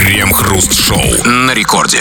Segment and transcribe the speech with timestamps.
[0.00, 1.98] Крем-хруст-шоу на рекорде.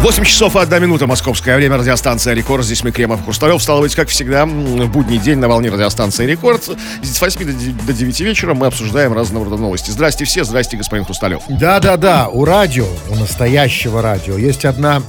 [0.00, 2.64] 8 часов и 1 минута московское время, радиостанция «Рекорд».
[2.64, 3.60] Здесь мы, Кремов, Хрусталев.
[3.60, 6.70] Стало быть, как всегда, в будний день на волне радиостанции «Рекорд».
[7.02, 9.90] С 8 до 9 вечера мы обсуждаем разного рода новости.
[9.90, 11.42] Здрасте все, здрасте, господин Хрусталев.
[11.48, 15.02] Да-да-да, у радио, у настоящего радио есть одна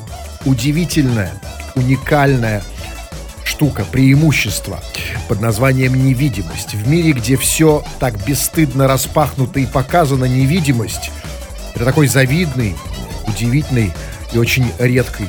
[0.45, 1.33] удивительная,
[1.75, 2.63] уникальная
[3.43, 4.79] штука, преимущество
[5.27, 6.73] под названием невидимость.
[6.73, 11.11] В мире, где все так бесстыдно распахнуто и показано, невидимость–
[11.75, 12.75] это такой завидный,
[13.27, 13.93] удивительный
[14.33, 15.27] и очень редкий.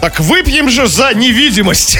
[0.00, 1.98] Так выпьем же за невидимость.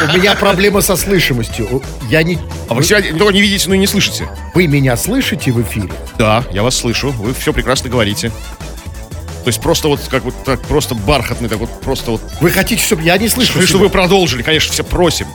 [0.00, 1.82] У меня проблема со слышимостью.
[2.08, 2.38] Я не...
[2.68, 4.28] А вы себя только не видите, но и не слышите.
[4.54, 5.90] Вы меня слышите в эфире?
[6.16, 7.10] Да, я вас слышу.
[7.10, 8.30] Вы все прекрасно говорите.
[8.30, 12.22] То есть просто вот как вот так просто бархатный, так вот просто вот.
[12.40, 13.60] Вы хотите, чтобы я не слышу?
[13.66, 15.26] Чтобы вы продолжили, конечно, все просим.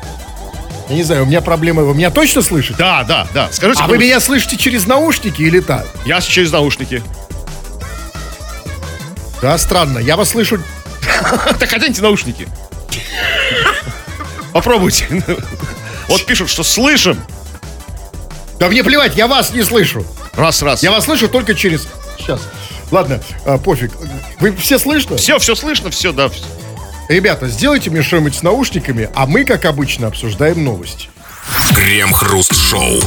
[0.89, 1.83] Я не знаю, у меня проблема.
[1.83, 2.75] Вы меня точно слышите?
[2.77, 3.49] Да, да, да.
[3.51, 3.83] Скажите.
[3.83, 5.85] А вы меня слышите через наушники или так?
[6.05, 7.03] Я через наушники.
[9.41, 9.99] Да, странно.
[9.99, 10.61] Я вас слышу.
[11.59, 12.47] Так оденьте наушники.
[14.51, 15.23] Попробуйте.
[16.07, 17.21] Вот пишут, что слышим.
[18.57, 20.03] Да мне плевать, я вас не слышу.
[20.33, 20.81] Раз, раз.
[20.81, 21.87] Я вас слышу только через...
[22.17, 22.41] Сейчас.
[22.91, 23.91] Ладно, а, пофиг.
[24.39, 25.17] Вы все слышно?
[25.17, 26.29] Все, все слышно, все, да.
[27.09, 31.09] Ребята, сделайте мне что-нибудь с наушниками, а мы, как обычно, обсуждаем новости.
[31.73, 33.01] Крем-хруст-шоу.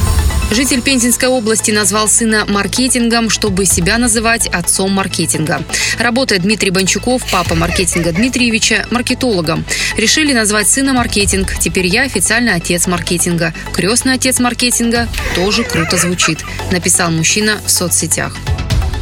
[0.51, 5.63] Житель Пензенской области назвал сына маркетингом, чтобы себя называть отцом маркетинга.
[5.99, 9.63] Работает Дмитрий Бончуков, папа маркетинга Дмитриевича, маркетологом.
[9.95, 11.53] Решили назвать сына маркетинг.
[11.57, 13.53] Теперь я официально отец маркетинга.
[13.73, 16.39] Крестный отец маркетинга тоже круто звучит,
[16.71, 18.35] написал мужчина в соцсетях.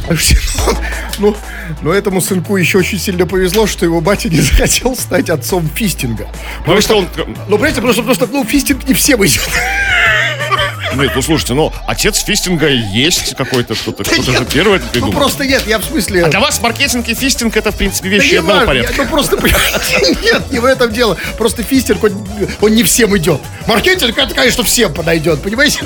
[1.18, 1.36] Ну,
[1.82, 6.26] но этому сынку еще очень сильно повезло, что его батя не захотел стать отцом фистинга.
[6.66, 7.08] Ну, что он...
[7.48, 9.42] Ну, понимаете, просто, просто, ну, фистинг не всем идет.
[10.94, 15.12] Нет, ну слушайте, ну отец фистинга есть какой-то, что-то, кто-то же первый это придумал.
[15.12, 16.24] Ну просто нет, я в смысле...
[16.24, 18.92] А для вас маркетинг и фистинг это, в принципе, вещи Да одного важно, порядка.
[18.98, 19.36] я- Ну просто,
[20.22, 21.16] нет, не в этом дело.
[21.38, 22.28] Просто фистинг, он,
[22.60, 23.40] он не всем идет.
[23.66, 25.80] Маркетинг, это, конечно, всем подойдет, понимаете?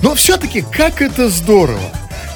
[0.00, 1.80] Но все-таки, как это здорово.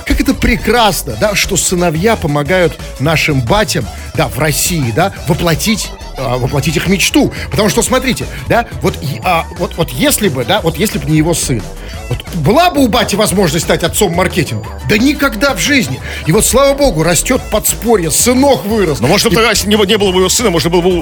[0.07, 6.37] Как это прекрасно, да, что сыновья помогают нашим батям, да, в России, да, воплотить а,
[6.37, 7.33] воплотить их мечту.
[7.51, 8.95] Потому что, смотрите, да, вот,
[9.25, 11.63] а, вот, вот если бы, да, вот если бы не его сын,
[12.09, 14.67] вот была бы у бати возможность стать отцом маркетинга?
[14.89, 16.01] Да никогда в жизни.
[16.27, 19.01] И вот, слава богу, растет подспорье, сынок вырос.
[19.01, 21.01] Но может, тогда, если не, не было бы его сына, можно было бы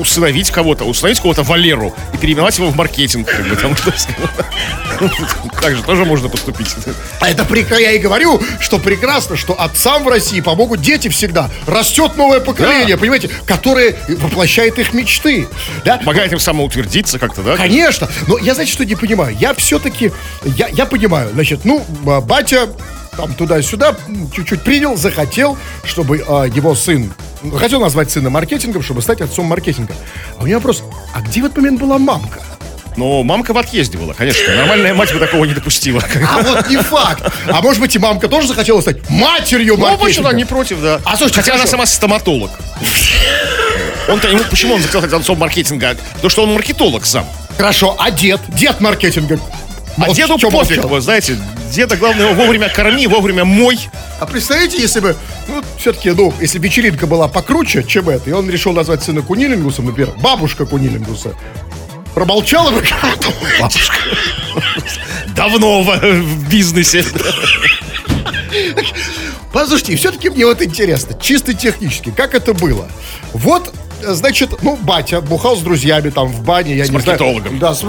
[0.00, 3.26] усыновить кого-то, усыновить кого-то Валеру и переименовать его в маркетинг.
[3.28, 3.74] Как бы, там,
[5.60, 6.68] так же тоже можно поступить.
[7.20, 11.50] А это прекрасно, я и говорю, что прекрасно, что отцам в России помогут дети всегда.
[11.66, 13.00] Растет новое поколение, Да.
[13.00, 15.48] понимаете, которое воплощает их мечты.
[15.84, 15.98] Да?
[15.98, 17.56] Помогает им самоутвердиться как-то, да?
[17.56, 18.08] Конечно.
[18.26, 19.36] Но я, знаете, что не понимаю?
[19.38, 20.12] Я все-таки,
[20.60, 22.68] я, я понимаю, значит, ну, а, батя
[23.16, 23.96] там туда-сюда
[24.34, 27.10] чуть-чуть принял, захотел, чтобы а, его сын,
[27.42, 29.94] ну, хотел назвать сына маркетингом, чтобы стать отцом маркетинга.
[30.38, 30.82] А у меня вопрос,
[31.14, 32.40] а где в этот момент была мамка?
[32.96, 34.54] Но мамка в отъезде была, конечно.
[34.54, 36.02] Нормальная мать бы такого не допустила.
[36.28, 37.22] А вот не факт.
[37.48, 40.04] А может быть и мамка тоже захотела стать матерью Ну, маркетинга?
[40.06, 41.00] почему она не против, да.
[41.06, 41.70] А, слушайте, Хотя она хорошо.
[41.70, 42.50] сама стоматолог.
[44.08, 45.96] Он-то, ему, почему он захотел стать отцом маркетинга?
[46.14, 47.24] Потому что он маркетолог сам.
[47.56, 48.40] Хорошо, а дед?
[48.48, 49.38] Дед маркетинга.
[50.00, 51.36] А Молч- деду пофиг, вы знаете,
[51.72, 53.78] деда главное его вовремя корми, вовремя мой.
[54.18, 55.14] А представляете, если бы,
[55.48, 59.22] ну, все-таки, ну, если бы вечеринка была покруче, чем это, и он решил назвать сына
[59.22, 61.34] Кунилингусом, например, бабушка Кунилингуса,
[62.14, 62.82] промолчала бы
[63.60, 63.96] бабушка.
[65.36, 67.04] Давно в, в бизнесе.
[69.52, 72.88] Послушайте, все-таки мне вот интересно, чисто технически, как это было?
[73.32, 77.18] Вот, э, значит, ну, батя бухал с друзьями там в бане, я С не знаю.
[77.18, 77.58] маркетологом.
[77.58, 77.82] Да, с,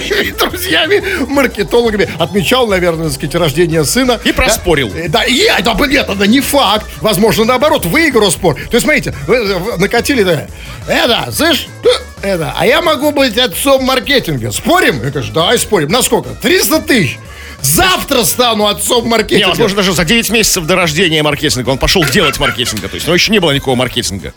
[0.00, 2.08] своими друзьями, маркетологами.
[2.18, 4.20] Отмечал, наверное, так сказать, рождение сына.
[4.24, 4.90] И проспорил.
[4.90, 6.86] Да, э, да, и, это, бы- нет, это не факт.
[7.00, 8.54] Возможно, наоборот, выиграл спор.
[8.54, 10.46] То есть, смотрите, вы, вы накатили, да,
[10.88, 14.50] это, слышь, э, это, а я могу быть отцом маркетинга.
[14.52, 15.02] Спорим?
[15.02, 15.88] Я говорю, давай спорим.
[15.90, 16.30] На сколько?
[16.30, 17.18] 300 тысяч.
[17.60, 19.48] Завтра стану отцом Не, маркетинга.
[19.48, 22.88] возможно, даже за 9 месяцев до рождения маркетинга он пошел делать маркетинга.
[22.88, 24.34] То есть, но еще не было никакого маркетинга.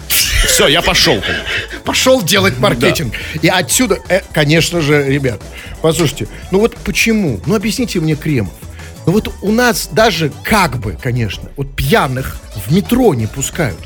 [0.57, 1.21] Все, я пошел.
[1.86, 3.13] пошел делать маркетинг.
[3.44, 5.39] И отсюда, э, конечно же, ребят,
[5.83, 7.39] послушайте, ну вот почему?
[7.45, 8.54] Ну объясните мне, Кремов.
[9.06, 13.77] Ну вот у нас даже как бы, конечно, вот пьяных в метро не пускают.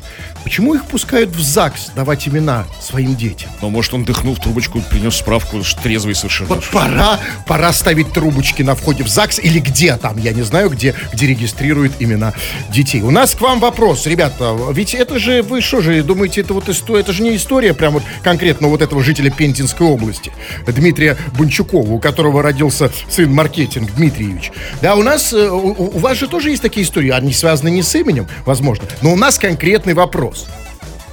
[0.44, 3.50] Почему их пускают в ЗАГС давать имена своим детям?
[3.60, 6.48] Ну, может, он дыхнул в трубочку, принес справку, что трезвый совершенно.
[6.48, 10.70] Вот пора, пора ставить трубочки на входе в ЗАГС или где там, я не знаю,
[10.70, 12.32] где, где регистрируют имена
[12.70, 13.02] детей.
[13.02, 16.68] У нас к вам вопрос, ребята, ведь это же, вы что же, думаете, это вот
[16.68, 20.32] история, это же не история прям вот конкретно вот этого жителя Пензенской области,
[20.66, 24.52] Дмитрия Бунчукова, у которого родился сын маркетинг Дмитриевич.
[24.80, 27.82] Да, у нас, э, у, у вас же тоже есть такие истории, они связаны не
[27.82, 30.31] с именем, возможно, но у нас конкретный вопрос.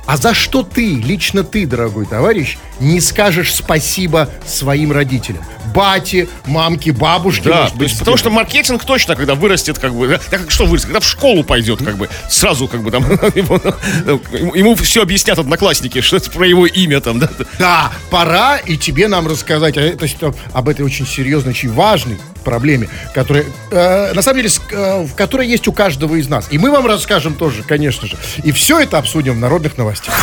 [0.10, 5.44] А за что ты, лично ты, дорогой товарищ, не скажешь спасибо своим родителям?
[5.71, 10.19] Бате, мамке, бабушке, Да, может быть, потому что маркетинг точно, когда вырастет, как бы, да,
[10.31, 13.04] как что вырастет, когда в школу пойдет, как бы, сразу, как бы, там,
[13.36, 17.30] ему, ему все объяснят одноклассники, что это про его имя, там, да.
[17.60, 21.72] Да, пора и тебе нам рассказать о, то есть, э, об этой очень серьезной, очень
[21.72, 26.47] важной проблеме, которая, э, на самом деле, э, в которой есть у каждого из нас.
[26.51, 28.18] И мы вам расскажем тоже, конечно же.
[28.44, 30.13] И все это обсудим в народных новостях.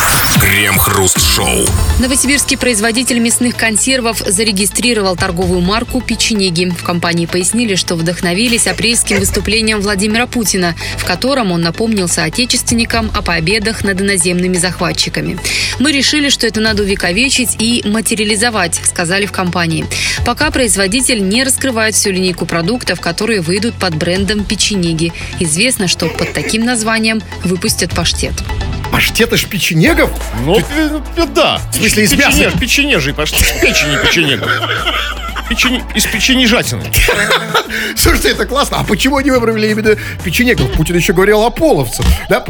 [0.40, 1.66] Крем-хруст-шоу.
[1.98, 6.66] Новосибирский производитель мясных консервов зарегистрировал торговую марку «Печенеги».
[6.66, 13.22] В компании пояснили, что вдохновились апрельским выступлением Владимира Путина, в котором он напомнил соотечественникам о
[13.22, 15.38] победах над иноземными захватчиками.
[15.78, 19.86] «Мы решили, что это надо увековечить и материализовать», сказали в компании.
[20.24, 25.12] Пока производитель не раскрывает всю линейку продуктов, которые выйдут под брендом «Печенеги».
[25.40, 28.32] Известно, что под таким названием выпустят паштет.
[28.92, 30.10] Паштеты ж печенегов?
[30.44, 30.62] Ну,
[31.34, 31.60] да.
[31.72, 32.38] В смысле, из мяса?
[32.38, 33.38] Печенеж- Печенежий, пошли.
[33.38, 34.48] Из печени печенегов.
[35.48, 36.82] Печени, из печенежатины.
[37.96, 38.78] Слушайте, это классно.
[38.80, 40.72] А почему они выбрали именно печенегов?
[40.72, 42.04] Путин еще говорил о половцах.
[42.28, 42.44] Да?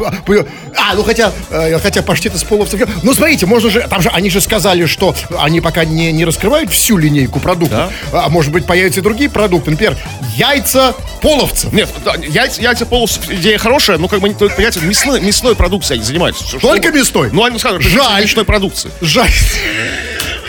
[0.79, 2.81] А, ну хотя, э, хотя паштет из половцев.
[3.03, 6.71] Ну, смотрите, можно же, там же, они же сказали, что они пока не, не раскрывают
[6.73, 7.93] всю линейку продуктов.
[8.13, 9.71] А может быть, появятся и другие продукты.
[9.71, 9.97] Например,
[10.35, 11.73] яйца половцев.
[11.73, 15.99] Нет, да, яйца, яйца полос, идея хорошая, но как бы, они, понимаете, мясной, мясной продукцией
[15.99, 16.59] они занимаются.
[16.59, 17.31] Только мясной?
[17.33, 18.23] Ну, они скажут, Жаль.
[18.23, 18.91] мясной продукции.
[19.01, 19.31] Жаль.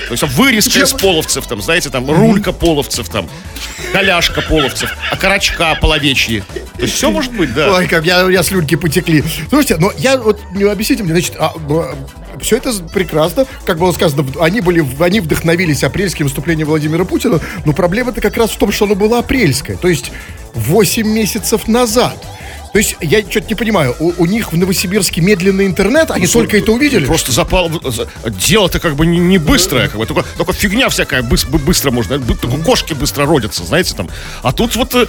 [0.07, 3.29] То есть там, вырезка из половцев, там, знаете, там, рулька половцев, там,
[3.91, 6.43] коляшка половцев, окорочка половечьи.
[6.75, 7.73] То есть все может быть, да.
[7.73, 9.23] Ой, как я, меня слюнки потекли.
[9.49, 11.35] Слушайте, но я вот не объясните мне, значит,
[12.41, 17.73] все это прекрасно, как было сказано, они были, они вдохновились апрельским выступлением Владимира Путина, но
[17.73, 20.11] проблема-то как раз в том, что оно было апрельское, то есть
[20.53, 22.15] 8 месяцев назад.
[22.73, 26.57] То есть я что-то не понимаю, у, у них в Новосибирске медленный интернет, они только
[26.57, 27.05] это увидели?
[27.05, 27.71] Просто запал.
[27.83, 31.57] за- Дело-то как бы не, не быстрое, как бы, только, только фигня всякая быс- бы-
[31.59, 32.19] быстро можно.
[32.19, 34.09] Только кошки быстро родятся, знаете, там.
[34.43, 35.07] А тут вот э,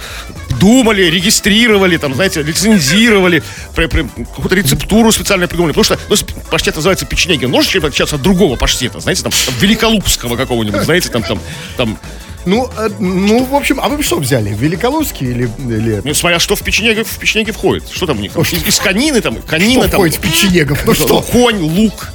[0.59, 3.43] думали, регистрировали, там, знаете, лицензировали,
[3.75, 5.73] какую-то рецептуру специально придумали.
[5.73, 6.15] Потому что ну,
[6.49, 10.83] паштет называется печенеги, он может чем-то отличаться от другого паштета, знаете, там, там, великолупского какого-нибудь,
[10.83, 11.39] знаете, там, там,
[11.77, 11.97] там,
[12.45, 15.49] Ну, э, ну, в общем, а вы что взяли, Великолузский или...
[15.59, 16.01] или...
[16.03, 17.89] ну, смотря что в печенеге, в печенеге входит.
[17.89, 18.33] Что там у них?
[18.33, 20.85] Там, из, из конины, там, конина, Что там, входит в печенегов?
[20.85, 21.21] Ну что?
[21.21, 22.11] конь, лук,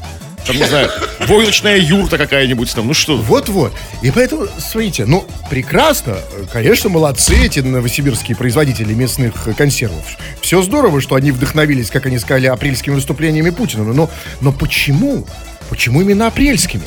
[0.46, 0.90] там, не знаю,
[1.20, 3.16] войлочная юрта какая-нибудь там, ну что?
[3.16, 3.72] Вот-вот.
[4.02, 6.18] И поэтому, смотрите, ну, прекрасно.
[6.52, 10.04] Конечно, молодцы эти новосибирские производители мясных э, консервов.
[10.40, 13.84] Все здорово, что они вдохновились, как они сказали, апрельскими выступлениями Путина.
[13.84, 14.10] Но,
[14.40, 15.26] но почему?
[15.70, 16.82] Почему именно апрельскими?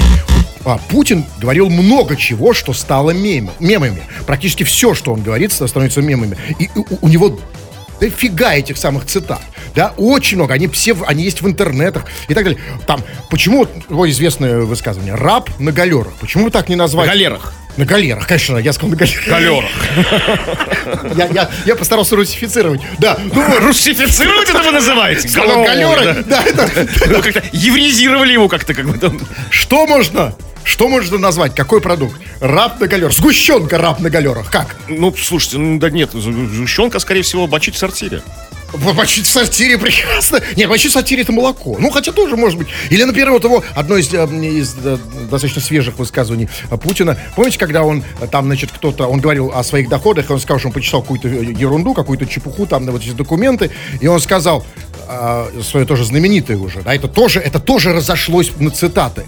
[0.69, 4.04] А Путин говорил много чего, что стало мем- мемами.
[4.25, 6.38] Практически все, что он говорит, становится мемами.
[6.60, 7.40] И у, у него
[8.02, 9.42] дофига этих самых цитат.
[9.74, 10.54] Да, очень много.
[10.54, 12.60] Они все, они есть в интернетах и так далее.
[12.86, 16.14] Там, почему, его известное высказывание, раб на галерах.
[16.19, 17.08] Почему бы так не На назвать?
[17.08, 17.54] галерах.
[17.78, 19.25] На галерах, конечно, я сказал на галерах.
[19.28, 19.69] Галерах.
[21.16, 22.81] Я, я, я постарался русифицировать.
[22.98, 25.28] Да, ну вот, Русифицируют это вы называете?
[25.30, 29.19] галеры, да, это, Ну, как-то еврезировали его как-то, как бы там.
[29.52, 30.34] что можно,
[30.68, 32.19] что можно назвать, какой продукт?
[32.42, 34.75] Раб на галерах, сгущенка раб на галерах, как?
[34.90, 38.21] Ну, слушайте, ну да нет, сгущенка, скорее всего, бочить в сортире.
[38.74, 40.42] Мочить в сортире прекрасно.
[40.57, 41.78] Нет, мочить в сортире это молоко.
[41.80, 42.68] Ну, хотя тоже может быть.
[42.90, 44.97] Или, например, вот его одно из, э, из, э,
[45.31, 46.50] достаточно свежих высказываний
[46.83, 47.18] Путина.
[47.36, 50.59] Помните, когда он э, там, значит, кто-то, он говорил о своих доходах, и он сказал,
[50.59, 53.71] что он почитал какую-то ерунду, какую-то чепуху, там, вот эти документы,
[54.02, 54.66] и он сказал,
[55.64, 59.24] свое тоже знаменитое уже, да, это тоже, это тоже разошлось на цитаты.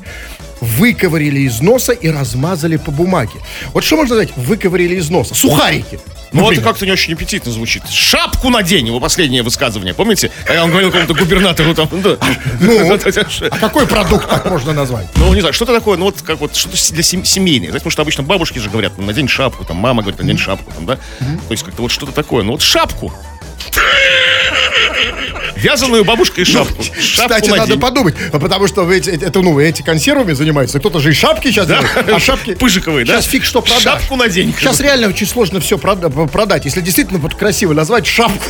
[0.62, 3.40] Выковырили из носа и размазали по бумаге.
[3.74, 4.30] Вот что можно сказать?
[4.36, 5.36] Выковырили из носа.
[5.36, 6.00] Сухарики.
[6.32, 6.64] Ну, это например.
[6.64, 7.84] как-то не очень аппетитно звучит.
[7.90, 10.30] Шапку надень, его последнее высказывание, помните?
[10.46, 12.18] Когда он говорил какому-то губернатору там, да.
[12.60, 12.94] Ну,
[13.52, 15.08] а какой продукт так можно назвать?
[15.16, 17.70] Ну, не знаю, что-то такое, ну, вот как вот, что-то для сем- семейное.
[17.70, 20.86] Знаете, потому что обычно бабушки же говорят, надень шапку, там, мама говорит, надень шапку, там,
[20.86, 20.96] да?
[20.98, 22.44] То есть как-то вот что-то такое.
[22.44, 23.12] Ну, вот шапку.
[25.56, 26.82] Вязаную бабушкой шапку.
[26.84, 30.80] Шапку Кстати, надо подумать, потому что эти, это, ну, эти консервами занимаются.
[30.80, 32.56] Кто-то же и шапки сейчас делает, а шапки...
[32.56, 33.14] Пыжиковые, да?
[33.14, 33.84] Сейчас фиг что продашь.
[33.84, 34.54] Шапку надень.
[34.58, 36.66] Сейчас реально очень сложно все продать.
[36.66, 38.44] Если действительно вот красиво назвать шапку.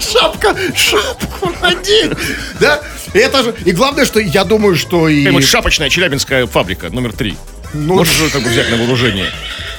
[0.00, 2.12] Шапка, шапку надень.
[2.60, 2.80] Да?
[3.14, 3.54] И это же...
[3.64, 5.40] И главное, что я думаю, что и...
[5.40, 7.36] Шапочная челябинская фабрика номер три.
[7.74, 9.30] Ну, Можешь же как бы взять на вооружение.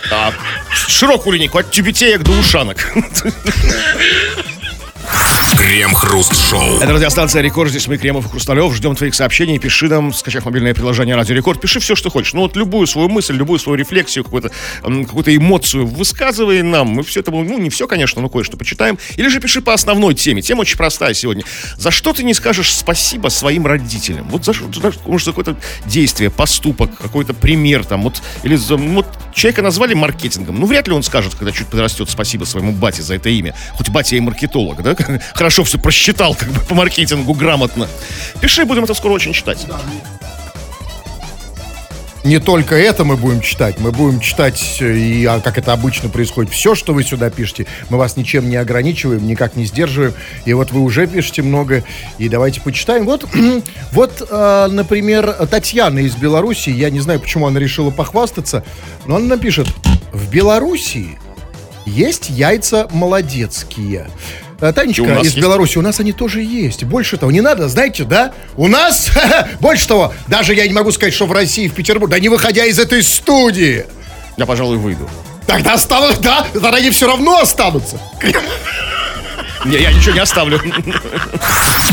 [0.09, 0.33] Так.
[0.71, 2.77] Широкую линейку от тюбетеек до ушанок.
[5.57, 6.77] Крем-хруст-шоу.
[6.79, 7.69] Это радиостанция Рекорд.
[7.71, 8.73] Здесь мы, Кремов и Хрусталев.
[8.73, 9.59] Ждем твоих сообщений.
[9.59, 11.59] Пиши нам, скачав мобильное приложение Радио Рекорд.
[11.59, 12.33] Пиши все, что хочешь.
[12.33, 14.51] Ну вот любую свою мысль, любую свою рефлексию, какую-то
[14.83, 16.87] м, какую-то эмоцию высказывай нам.
[16.89, 18.97] Мы все это, ну не все, конечно, но кое-что почитаем.
[19.17, 20.41] Или же пиши по основной теме.
[20.41, 21.43] Тема очень простая сегодня.
[21.77, 24.27] За что ты не скажешь спасибо своим родителям?
[24.29, 28.03] Вот за за- может, за какое-то действие, поступок, какой-то пример там.
[28.03, 30.59] Вот, или за, вот человека назвали маркетингом.
[30.59, 33.55] Ну, вряд ли он скажет, когда чуть подрастет, спасибо своему бате за это имя.
[33.75, 34.95] Хоть батя и маркетолог, да?
[35.33, 37.87] Хорошо все просчитал как бы по маркетингу грамотно.
[38.41, 39.65] Пиши, будем это скоро очень читать.
[42.25, 46.09] Не только это мы будем читать, мы будем читать, э, и а, как это обычно
[46.09, 47.65] происходит, все, что вы сюда пишете.
[47.89, 50.13] Мы вас ничем не ограничиваем, никак не сдерживаем.
[50.43, 51.83] И вот вы уже пишете много,
[52.17, 53.05] и давайте почитаем.
[53.05, 53.25] Вот,
[53.93, 58.65] вот э, например, Татьяна из Беларуси, я не знаю, почему она решила похвастаться,
[59.05, 59.67] но она напишет,
[60.11, 61.17] в Белоруссии
[61.85, 64.09] есть яйца молодецкие.
[64.61, 65.37] Э, Танечка из есть.
[65.37, 66.83] Беларуси, у нас они тоже есть.
[66.83, 68.33] Больше того, не надо, знаете, да?
[68.57, 69.09] У нас,
[69.59, 72.65] больше того, даже я не могу сказать, что в России, в Петербурге, да не выходя
[72.65, 73.85] из этой студии.
[74.37, 75.09] Я, пожалуй, выйду.
[75.47, 77.99] Тогда останутся, да, тогда они все равно останутся.
[79.65, 80.61] Не, я ничего не оставлю.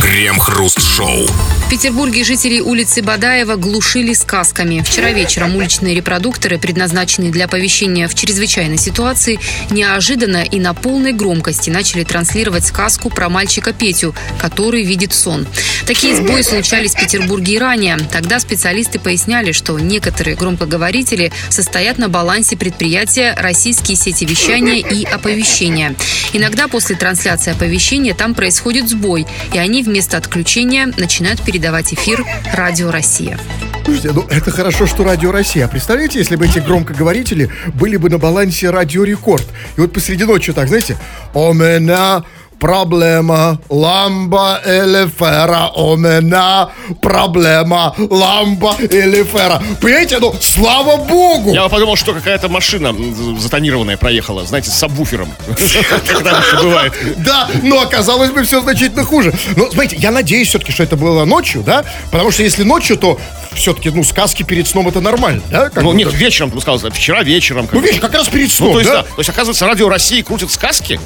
[0.00, 1.26] Крем-хруст-шоу.
[1.66, 4.84] В Петербурге жители улицы Бадаева глушили сказками.
[4.86, 11.68] Вчера вечером уличные репродукторы, предназначенные для оповещения в чрезвычайной ситуации, неожиданно и на полной громкости
[11.68, 15.44] начали транслировать сказку про мальчика Петю, который видит сон.
[15.86, 17.98] Такие сбои случались в Петербурге и ранее.
[18.12, 25.96] Тогда специалисты поясняли, что некоторые громкоговорители состоят на балансе предприятия «Российские сети вещания и оповещения».
[26.32, 32.90] Иногда после трансляции оповещения там происходит сбой, и они вместо отключения начинают передавать эфир «Радио
[32.90, 33.38] Россия».
[33.84, 35.64] Слушайте, ну это хорошо, что Радио Россия.
[35.64, 39.46] А представляете, если бы эти громкоговорители были бы на балансе Радио Рекорд.
[39.76, 40.96] И вот посреди ночи так, знаете,
[41.34, 42.24] у меня
[42.58, 46.68] проблема ламба или фера, у меня
[47.02, 49.62] проблема ламба или фера.
[49.80, 51.52] Понимаете, ну, слава богу!
[51.52, 52.94] Я подумал, что какая-то машина
[53.38, 55.28] затонированная проехала, знаете, с сабвуфером.
[55.58, 56.92] Еще бывает.
[57.18, 59.32] Да, но оказалось бы все значительно хуже.
[59.56, 61.84] Но, смотрите, я надеюсь все-таки, что это было ночью, да?
[62.10, 63.18] Потому что если ночью, то
[63.54, 65.70] все-таки, ну, сказки перед сном это нормально, да?
[65.70, 67.68] Как Ну, нет, вечером, ты сказал, вчера вечером.
[67.72, 68.96] Ну, видишь, как раз перед Ну, сном, то есть, да?
[68.98, 69.02] да.
[69.02, 71.00] То есть, оказывается, Радио России крутит сказки.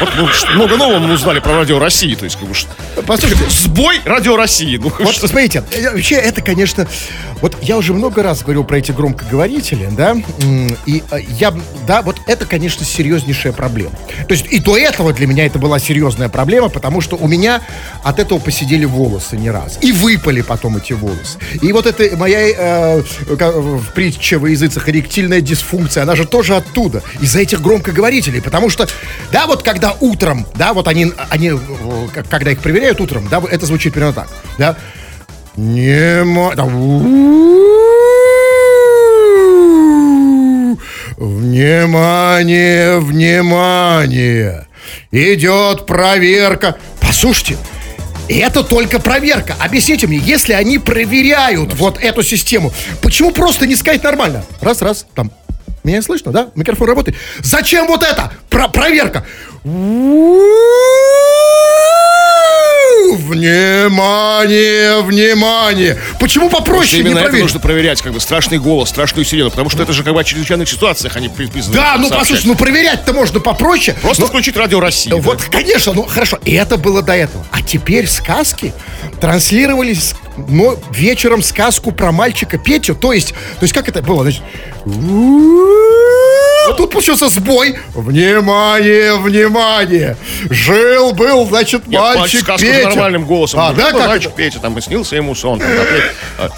[0.00, 2.14] Вот ну, много нового мы узнали про Радио России.
[2.14, 2.54] То есть, как бы,
[3.06, 4.76] Послушайте, сбой Радио России.
[4.76, 6.86] Ну, Вот что- смотрите, э, вообще это, конечно,
[7.40, 10.16] вот я уже много раз говорил про эти громкоговорители, да,
[10.86, 11.54] и э, я,
[11.86, 13.92] да, вот это, конечно, серьезнейшая проблема.
[14.28, 17.62] То есть и до этого для меня это была серьезная проблема, потому что у меня
[18.02, 19.78] от этого посидели волосы не раз.
[19.80, 21.38] И выпали потом эти волосы.
[21.62, 22.40] И вот эта моя
[22.96, 28.70] э, в притче во языцах эректильная дисфункция, она же тоже оттуда, из-за этих громкоговорителей, потому
[28.70, 28.86] что,
[29.32, 31.58] да, вот когда утром, да, вот они, они э,
[32.28, 34.76] когда их проверяют утром, да, это звучит примерно так, да,
[35.56, 36.54] Нема...
[36.54, 36.64] да,
[41.16, 44.66] Внимание, внимание!
[45.10, 46.76] Идет проверка.
[47.00, 47.58] Послушайте,
[48.28, 49.54] это только проверка.
[49.58, 52.72] Объясните мне, если они проверяют вот эту систему,
[53.02, 54.44] почему просто не сказать нормально?
[54.60, 55.30] Раз, раз, там.
[55.82, 56.50] Меня слышно, да?
[56.54, 57.16] Микрофон работает.
[57.40, 58.32] Зачем вот это?
[58.48, 59.26] Про проверка.
[63.70, 65.98] Внимание, внимание!
[66.18, 67.42] Почему попроще не именно это проверить?
[67.44, 70.24] нужно проверять, как бы, страшный голос, страшную сирену, потому что это же как бы о
[70.24, 71.74] чрезвычайных ситуациях они приписаны.
[71.74, 73.96] Да, ну послушай, ну проверять-то можно попроще.
[74.00, 75.12] Просто Но- включить Радио России.
[75.12, 77.44] Вот, конечно, ну хорошо, и это было до этого.
[77.50, 78.72] А теперь сказки
[79.20, 82.94] транслировались но вечером сказку про мальчика Петю.
[82.94, 84.22] То есть, то есть как это было?
[84.22, 84.42] Значит,
[86.68, 87.78] а тут получился сбой.
[87.94, 90.16] Внимание, внимание!
[90.48, 92.88] Жил был, значит, Нет, мальчик Петя.
[92.88, 93.60] нормальным голосом.
[93.60, 94.32] А, да, как мальчик?
[94.34, 95.60] Петя, там, и снился ему сон.
[96.38, 96.48] а,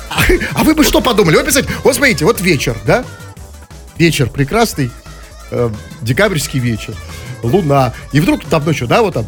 [0.54, 1.36] А, вы бы что подумали?
[1.36, 3.04] Вот, представьте, вот смотрите, вот вечер, да?
[3.96, 4.90] Вечер прекрасный,
[5.50, 6.94] э, декабрьский вечер,
[7.42, 7.92] луна.
[8.12, 9.26] И вдруг там ночью, да, вот там,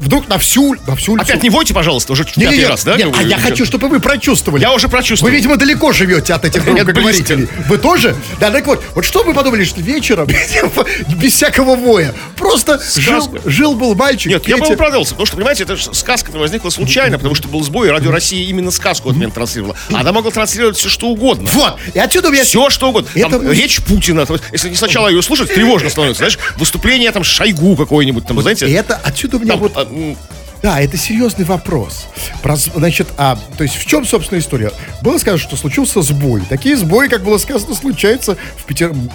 [0.00, 1.28] вдруг на всю, на всю улицу...
[1.28, 2.96] Опять не войте, пожалуйста, уже Не, пятый не, раз, да?
[2.96, 4.62] нет, а я хочу, чтобы вы прочувствовали.
[4.62, 5.30] Я уже прочувствовал.
[5.30, 7.48] Вы, видимо, далеко живете от этих Нет, громкоговорителей.
[7.68, 8.14] Вы тоже?
[8.40, 10.28] Да, так вот, вот что вы подумали, что вечером,
[11.20, 14.32] без всякого воя, просто жил, жил был мальчик.
[14.32, 17.88] Нет, я бы оправдался, потому что, понимаете, эта сказка возникла случайно, потому что был сбой,
[17.88, 19.76] и Радио России именно сказку от меня транслировала.
[19.92, 21.48] А она могла транслировать все, что угодно.
[21.52, 22.44] Вот, и отсюда у меня...
[22.44, 23.10] Все, что угодно.
[23.28, 24.26] Там речь Путина.
[24.52, 26.18] Если не сначала ее слушать, тревожно становится.
[26.18, 29.75] Знаешь, выступление там Шойгу какое-нибудь, там, И знаете, это отсюда у меня вот...
[29.76, 30.14] а,
[30.62, 32.06] Да, это серьезный вопрос.
[32.42, 34.72] Про- значит, а, то есть в чем, собственно, история?
[35.02, 36.42] Было сказано, что случился сбой.
[36.48, 39.08] Такие сбои, как было сказано, случаются в, Петер- м,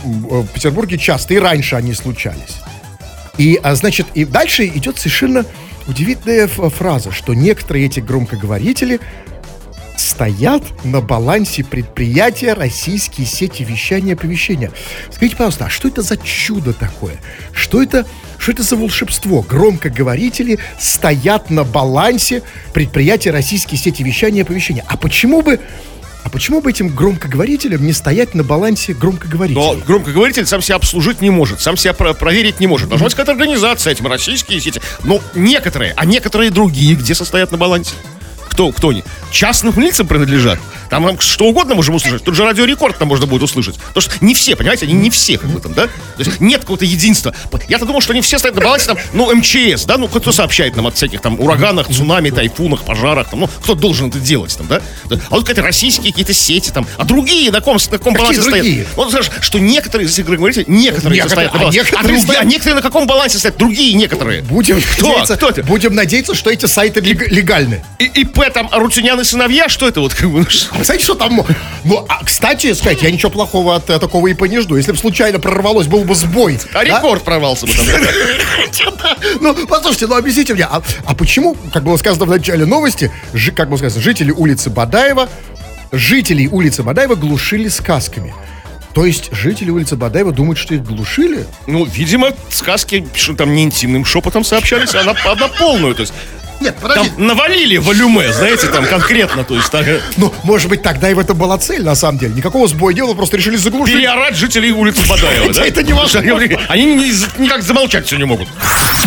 [0.43, 2.57] в Петербурге часто, и раньше они случались.
[3.37, 5.45] И, а, значит, и дальше идет совершенно
[5.87, 8.99] удивительная фраза, что некоторые эти громкоговорители
[9.97, 14.71] стоят на балансе предприятия российские сети вещания и оповещения.
[15.11, 17.19] Скажите, пожалуйста, а что это за чудо такое?
[17.53, 18.05] Что это,
[18.37, 19.41] что это за волшебство?
[19.41, 22.43] Громкоговорители стоят на балансе
[22.73, 24.83] предприятия российские сети вещания и оповещения.
[24.87, 25.59] А почему бы
[26.23, 29.59] а почему бы этим громкоговорителям не стоять на балансе громкоговорителей?
[29.59, 32.89] Но громкоговоритель сам себя обслужить не может, сам себя про- проверить не может.
[32.89, 34.79] Должна быть какая-то организация, этим российские сети.
[35.03, 37.95] Но некоторые, а некоторые другие, где состоят на балансе?
[38.51, 39.03] Кто, кто они?
[39.31, 40.59] Частным лицам принадлежат.
[40.91, 42.23] Там нам что угодно можем услышать.
[42.23, 43.77] Тут же радиорекорд там можно будет услышать.
[43.79, 45.87] Потому что не все, понимаете, они не все как бы там, да?
[45.87, 47.33] То есть нет какого-то единства.
[47.69, 49.97] Я-то думал, что они все стоят на балансе там, ну, МЧС, да?
[49.97, 54.09] Ну, кто сообщает нам от всяких там ураганах, цунами, тайфунах, пожарах, там, ну, кто должен
[54.09, 54.81] это делать там, да?
[55.09, 58.41] А вот какие-то российские какие-то сети там, а другие на ком, на каком Какие балансе
[58.41, 58.87] стоят?
[58.97, 61.79] Вот знаешь, что некоторые из этих говорите, некоторые, Некоторые, стоят на а балансе.
[61.79, 63.55] некоторые другие, стоят- а некоторые на каком балансе стоят?
[63.57, 64.41] Другие некоторые.
[64.41, 65.07] Будем Кто?
[65.07, 65.63] надеяться, Кто это?
[65.63, 67.81] будем надеяться, что эти сайты лег- легальны.
[67.97, 70.13] И, ИП там Арутюнян и сыновья, что это вот
[70.87, 71.15] ну, что?
[71.15, 71.41] Там?
[71.83, 74.75] Ну, а, кстати, сказать, я ничего плохого от э, такого и не жду.
[74.75, 76.59] Если бы случайно прорвалось, был бы сбой.
[76.73, 76.83] А да?
[76.83, 77.85] рекорд прорвался бы там.
[79.39, 83.51] Ну, послушайте, ну объясните мне, а, а почему, как было сказано в начале новости, жи-
[83.51, 85.29] как было сказано, жители улицы Бадаева,
[85.91, 88.33] жителей улицы Бадаева глушили сказками?
[88.93, 91.45] То есть жители улицы Бадаева думают, что их глушили?
[91.67, 96.01] Ну, видимо, сказки, что там не интимным шепотом сообщались, а на, а на полную, то
[96.01, 96.13] есть
[96.61, 97.11] Нет, там подожди.
[97.17, 99.85] навалили волюме, знаете, там конкретно, то есть так,
[100.17, 102.33] Ну, может быть, тогда и в этом была цель, на самом деле.
[102.35, 103.95] Никакого сбоя не было, просто решили заглушить.
[103.95, 105.65] переорать жителей улицы Бадаева, да?
[105.65, 106.39] Это невозможно.
[106.69, 108.47] Они ни- никак замолчать все не могут.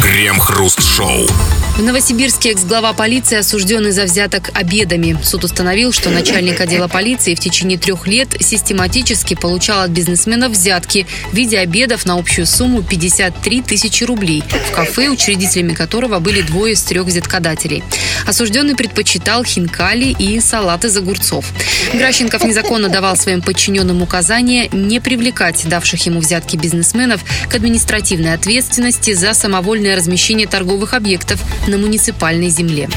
[0.02, 1.26] Крем-хруст-шоу.
[1.76, 5.18] В Новосибирске экс-глава полиции осужден из-за взяток обедами.
[5.24, 11.04] Суд установил, что начальник отдела полиции в течение трех лет систематически получал от бизнесменов взятки
[11.32, 16.74] в виде обедов на общую сумму 53 тысячи рублей в кафе, учредителями которого были двое
[16.74, 17.82] из трех взяткодателей.
[18.24, 21.44] Осужденный предпочитал хинкали и салат из огурцов.
[21.92, 29.12] Гращенков незаконно давал своим подчиненным указания не привлекать давших ему взятки бизнесменов к административной ответственности
[29.12, 32.88] за самовольное размещение торговых объектов на муниципальной земле.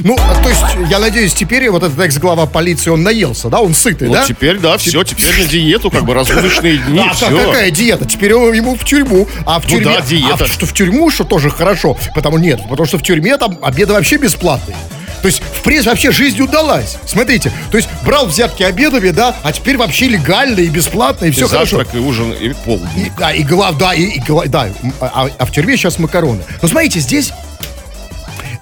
[0.00, 0.60] Ну, а, то есть,
[0.90, 3.60] я надеюсь, теперь вот этот экс-глава полиции, он наелся, да?
[3.60, 4.24] Он сытый, да?
[4.26, 7.26] теперь, да, все, теперь на диету, как бы разгрузочные дни, А все.
[7.30, 8.04] как- какая диета?
[8.06, 9.26] Теперь его- ему в тюрьму.
[9.44, 9.84] А в Ну тюрьме...
[9.96, 10.44] да, диета.
[10.44, 11.96] А что в тюрьму, что тоже хорошо.
[12.14, 14.76] Потому нет, потому что в тюрьме там обеды вообще бесплатные.
[15.22, 16.98] То есть, в принципе, вообще жизнь удалась.
[17.06, 21.30] Смотрите, то есть брал взятки обедами, да, а теперь вообще легально и бесплатно, и И
[21.32, 21.78] все хорошо.
[21.78, 22.90] завтрак, и ужин, и полдник.
[22.96, 24.68] И, да, и глав, да, и, и да,
[25.00, 26.42] а, а в тюрьме сейчас макароны.
[26.62, 27.32] Но смотрите, здесь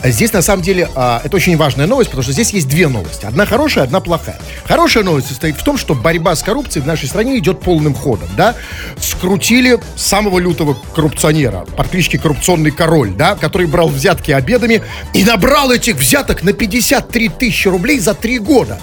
[0.05, 3.25] Здесь, на самом деле, а, это очень важная новость, потому что здесь есть две новости.
[3.25, 4.39] Одна хорошая, одна плохая.
[4.67, 8.29] Хорошая новость состоит в том, что борьба с коррупцией в нашей стране идет полным ходом,
[8.37, 8.55] да.
[8.99, 14.83] Скрутили самого лютого коррупционера, по кличке Коррупционный Король, да, который брал взятки обедами
[15.15, 18.79] и набрал этих взяток на 53 тысячи рублей за три года.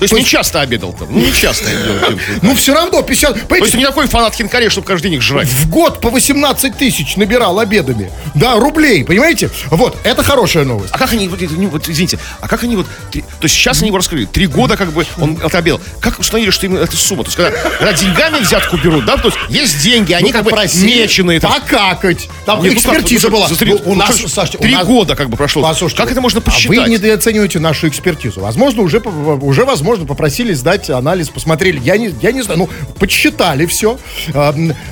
[0.00, 1.68] То есть не часто обедал там, ну не часто.
[2.42, 3.48] Ну, все равно 50...
[3.48, 5.48] То есть не такой фанат хинкарей, чтобы каждый день их жрать.
[5.48, 8.10] в год по 18 тысяч набирал обедами.
[8.34, 9.50] Да, рублей, понимаете?
[9.70, 10.92] Вот, это хорошая новость.
[10.92, 13.98] А как они, вот, вот, извините, а как они вот, то есть сейчас они его
[13.98, 15.80] раскрыли, три года как бы он отобедал.
[16.00, 17.24] Как установили, что именно эта сумма?
[17.24, 20.44] То есть когда, когда деньгами взятку берут, да, то есть есть деньги, они Ну, как
[20.44, 21.40] бы меченые.
[21.40, 21.52] Там.
[21.52, 22.28] Покакать.
[22.46, 23.48] Там Нет, ну экспертиза ну, была.
[23.48, 24.16] три- Ну, у ну, нас,
[24.60, 25.62] три года как бы прошло.
[25.62, 26.78] Послушайте, как это можно А посчитать?
[26.78, 28.40] вы недооцениваете нашу экспертизу.
[28.40, 31.80] Возможно, уже, по- уже возможно, попросили сдать анализ, посмотрели.
[31.80, 33.98] Я не, я не знаю, ну, подсчитали все.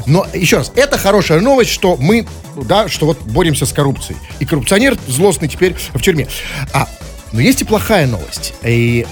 [0.07, 4.19] Но, еще раз, это хорошая новость, что мы, да, что вот боремся с коррупцией.
[4.41, 6.29] И коррупционер злостный теперь в тюрьме.
[6.73, 6.89] А,
[7.33, 8.55] но есть и плохая новость.
[8.63, 9.07] И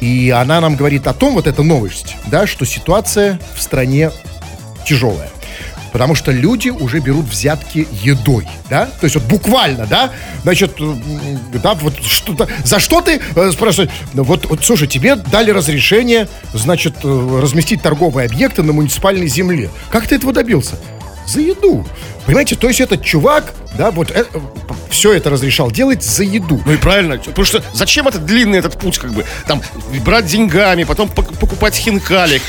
[0.00, 4.10] и она нам говорит о том, вот эта новость, да, что ситуация в стране
[4.86, 5.30] тяжелая.
[5.94, 8.86] Потому что люди уже берут взятки едой, да?
[8.86, 10.10] То есть вот буквально, да?
[10.42, 10.72] Значит,
[11.62, 12.48] да, вот что-то...
[12.64, 17.80] За что ты, э, спрашивают, ну вот, вот, слушай, тебе дали разрешение, значит, э, разместить
[17.80, 19.70] торговые объекты на муниципальной земле.
[19.88, 20.80] Как ты этого добился?
[21.26, 21.86] За еду.
[22.26, 24.24] Понимаете, то есть этот чувак да, вот э,
[24.88, 26.60] все это разрешал делать за еду.
[26.64, 29.62] Ну и правильно, потому что зачем этот длинный этот путь, как бы, там,
[30.04, 32.40] брать деньгами, потом пок- покупать хинкали,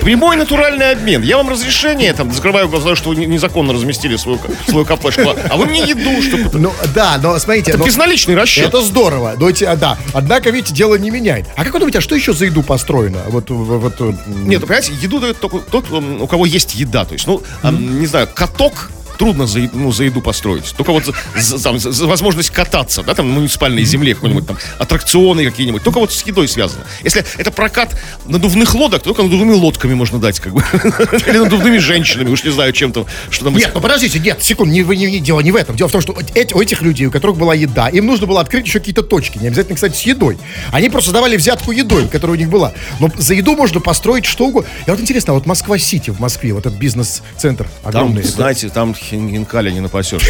[0.00, 1.22] прямой натуральный обмен.
[1.22, 5.56] Я вам разрешение, там, закрываю глаза, что вы не- незаконно разместили свою, свою кафешку, а
[5.56, 6.58] вы мне еду, чтобы...
[6.58, 7.72] Ну, да, но смотрите...
[7.72, 8.68] Это но- безналичный расчет.
[8.68, 9.98] Это здорово, но, те- да.
[10.14, 11.46] Однако, видите, дело не меняет.
[11.56, 13.18] А как вы думаете, а что еще за еду построено?
[13.28, 17.04] Вот, вот, Нет, ну, понимаете, еду дает только тот, у кого есть еда.
[17.04, 20.72] То есть, ну, а, не знаю, каток трудно за, ну, за еду построить.
[20.76, 24.46] Только вот за, за- там, за- за возможность кататься, да, там, на муниципальной земле, какой-нибудь
[24.46, 25.82] там, аттракционы какие-нибудь.
[25.82, 26.84] Только вот с едой связано.
[27.04, 30.62] Если это прокат надувных лодок, то только надувными лодками можно дать, как бы.
[31.26, 33.54] Или надувными женщинами, уж не знаю, чем там, что там.
[33.56, 35.76] Нет, ну подождите, нет, секунду, не, не- не- дело не в этом.
[35.76, 38.40] Дело в том, что эти, у этих людей, у которых была еда, им нужно было
[38.40, 39.38] открыть еще какие-то точки.
[39.38, 40.38] Не обязательно, кстати, с едой.
[40.72, 42.72] Они просто давали взятку едой, которая у них была.
[43.00, 44.68] Но за еду можно построить что угодно.
[44.86, 48.22] И вот интересно, а вот Москва-Сити в Москве, вот этот бизнес-центр Там, огромный.
[48.22, 50.22] это- знаете, там хин- хинкали не напасешь.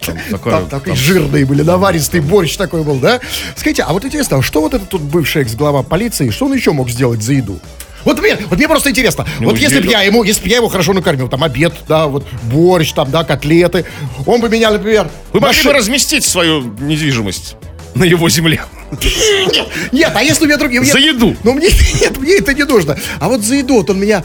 [0.00, 3.20] Там такое- Там такие там- жирные были, наваристый борщ такой был, да?
[3.56, 6.72] Скажите, а вот интересно, а что вот этот тут бывший экс-глава полиции, что он еще
[6.72, 7.60] мог сделать за еду?
[8.04, 10.68] Вот мне, вот мне просто интересно, вот если бы я ему, если бы я его
[10.68, 13.84] хорошо накормил, там обед, да, вот борщ, там, да, котлеты,
[14.26, 17.54] он бы меня, например, Вы могли маши- бы разместить свою недвижимость
[17.94, 18.62] на его земле.
[18.90, 20.82] Нет, нет, а если у меня другие...
[20.82, 21.36] За еду.
[21.44, 21.68] Ну, мне,
[22.00, 22.98] нет, мне это не нужно.
[23.20, 24.24] А вот за еду, вот он меня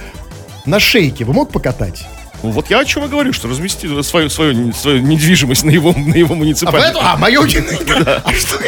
[0.66, 2.04] на шейке вы мог покатать?
[2.44, 6.14] Вот я о чем и говорю, что размести свою, свою, свою недвижимость на его, на
[6.16, 6.82] его А, муниципальный.
[6.82, 7.42] поэтому, а мое...
[8.24, 8.60] А что...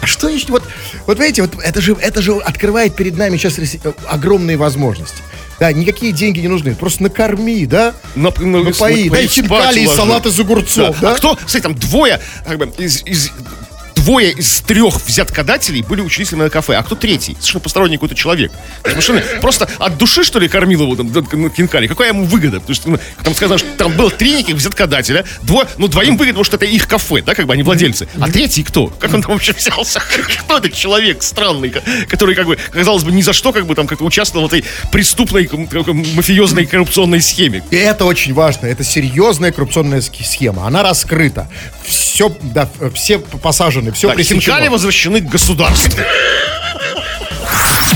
[0.00, 0.46] А что еще?
[0.48, 0.64] Вот,
[1.06, 3.56] вот видите, вот это же, это же открывает перед нами сейчас
[4.08, 5.18] огромные возможности.
[5.60, 6.74] Да, никакие деньги не нужны.
[6.74, 7.94] Просто накорми, да?
[8.16, 11.12] На, на- Напои, на- дай хинкали и салат из огурцов, да?
[11.12, 13.30] А кто, кстати, там двое, как бы, из, из-
[14.02, 17.34] двое из трех взяткодателей были учителями на кафе, а кто третий?
[17.34, 18.52] Совершенно посторонний какой-то человек.
[18.84, 21.86] Совершенно просто от души, что ли, кормил его там, ну, хинкали?
[21.86, 22.60] Какая ему выгода?
[22.60, 26.42] Потому что ну, там сказано, что там было три неких взяткодателя, двое, ну, двоим выгодно,
[26.42, 28.08] потому что это их кафе, да, как бы они владельцы.
[28.20, 28.88] А третий кто?
[28.88, 30.00] Как он там вообще взялся?
[30.42, 33.74] Кто этот человек странный, ко- который, как бы, казалось бы, ни за что, как бы,
[33.74, 35.48] там, как участвовал в этой преступной,
[36.14, 37.62] мафиозной коррупционной схеме?
[37.70, 38.66] И это очень важно.
[38.66, 40.66] Это серьезная коррупционная схема.
[40.66, 41.48] Она раскрыта.
[41.84, 44.70] Все, да, все посажены, все Да, хинкали пресечено.
[44.70, 46.02] возвращены к государству.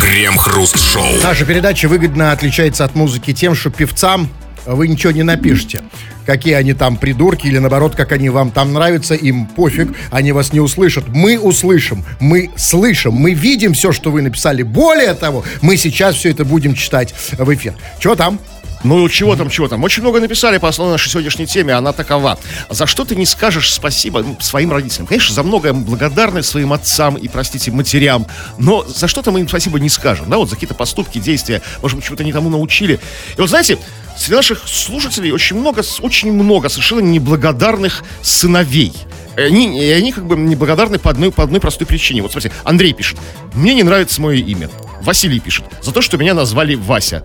[0.00, 1.20] Крем-хруст-шоу.
[1.22, 4.28] Наша передача выгодно отличается от музыки тем, что певцам
[4.66, 5.80] вы ничего не напишете.
[6.26, 10.52] Какие они там придурки или наоборот, как они вам там нравятся, им пофиг, они вас
[10.52, 11.04] не услышат.
[11.08, 14.62] Мы услышим, мы слышим, мы видим все, что вы написали.
[14.64, 17.74] Более того, мы сейчас все это будем читать в эфир.
[18.00, 18.40] Чего там?
[18.86, 19.82] Ну, чего там, чего там.
[19.82, 22.38] Очень много написали по основной нашей сегодняшней теме, она такова.
[22.70, 25.08] За что ты не скажешь спасибо ну, своим родителям?
[25.08, 29.80] Конечно, за многое благодарны своим отцам и, простите, матерям, но за что-то мы им спасибо
[29.80, 33.00] не скажем, да, вот за какие-то поступки, действия, может быть, чего-то не тому научили.
[33.36, 33.76] И вот, знаете,
[34.16, 38.92] среди наших слушателей очень много, очень много совершенно неблагодарных сыновей.
[39.36, 42.22] И Они, и они как бы неблагодарны по одной, по одной простой причине.
[42.22, 43.18] Вот смотрите, Андрей пишет,
[43.54, 44.70] мне не нравится мое имя.
[45.02, 47.22] Василий пишет, за то, что меня назвали Вася.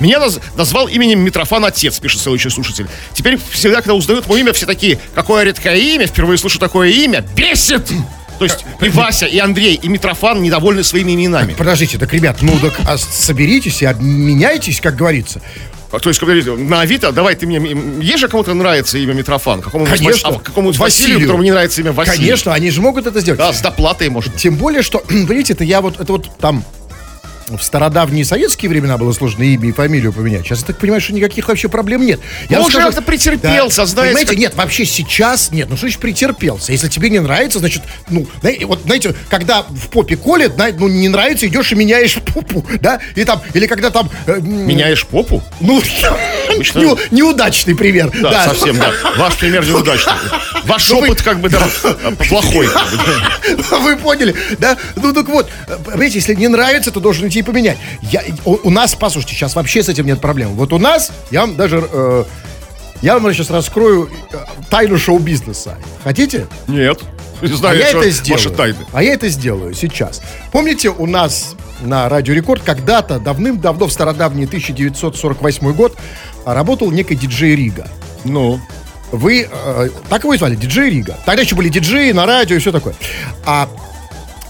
[0.00, 2.86] Меня наз- назвал именем Митрофан Отец, пишет следующий слушатель.
[3.12, 7.24] Теперь всегда, когда узнают мое имя, все такие, какое редкое имя, впервые слышу такое имя,
[7.36, 7.86] бесит!
[8.38, 11.52] То есть и Вася, и Андрей, и Митрофан недовольны своими именами.
[11.52, 15.42] Подождите, так, ребят, ну так а соберитесь и обменяйтесь, как говорится.
[15.98, 17.58] То есть, на Авито, давай ты мне...
[18.00, 19.60] Есть же кому-то нравится имя Митрофан?
[19.60, 20.28] Какому-нибудь Конечно.
[20.28, 21.20] А какому-нибудь Василию, Василию.
[21.20, 22.16] которому не нравится имя Василий?
[22.16, 23.38] Конечно, они же могут это сделать.
[23.38, 24.36] Да, с доплатой, может.
[24.36, 26.64] Тем более, что, видите, это я вот, это вот там
[27.56, 30.44] в стародавние советские времена было сложно имя и фамилию поменять.
[30.44, 32.20] Сейчас я так понимаю, что никаких вообще проблем нет.
[32.48, 35.68] Я Ну, уже скажу- как-то претерпелся, знаете, Понимаете, как- нет, вообще сейчас нет.
[35.68, 36.72] Ну, что значит претерпелся?
[36.72, 38.26] Если тебе не нравится, значит, ну,
[38.64, 43.00] вот, знаете, когда в попе колет, ну, не нравится, идешь и меняешь попу, да?
[43.14, 44.10] И там, или когда там...
[44.26, 45.42] э, Меняешь попу?
[45.60, 45.80] Ну,
[46.74, 48.10] неу- неудачный пример.
[48.20, 48.92] Да, совсем, да.
[49.16, 50.12] Ваш пример неудачный.
[50.64, 51.68] Ваш Ну, вы- опыт как бы там
[52.28, 52.68] плохой.
[52.68, 52.96] как бы,
[53.70, 53.78] да.
[53.78, 54.76] Вы поняли, да?
[54.96, 57.78] Ну так вот, э, понимаете, если не нравится, то должен идти и поменять.
[58.02, 60.50] Я, у, у нас, послушайте, сейчас вообще с этим нет проблем.
[60.54, 62.24] Вот у нас, я вам даже, э,
[63.02, 64.36] я вам сейчас раскрою э,
[64.68, 65.76] тайну шоу-бизнеса.
[66.04, 66.46] Хотите?
[66.68, 67.00] Нет.
[67.42, 68.42] Не А знаю, я что это сделаю.
[68.44, 68.78] ваши тайны.
[68.92, 70.20] А я это сделаю сейчас.
[70.52, 75.96] Помните, у нас на Радио Рекорд когда-то, давным-давно, в стародавний 1948 год,
[76.44, 77.88] а, работал некий диджей Рига.
[78.24, 78.60] Ну,
[79.12, 81.16] Вы, э, так его и звали, диджей Рига.
[81.24, 82.94] Тогда еще были диджеи на радио и все такое.
[83.44, 83.68] А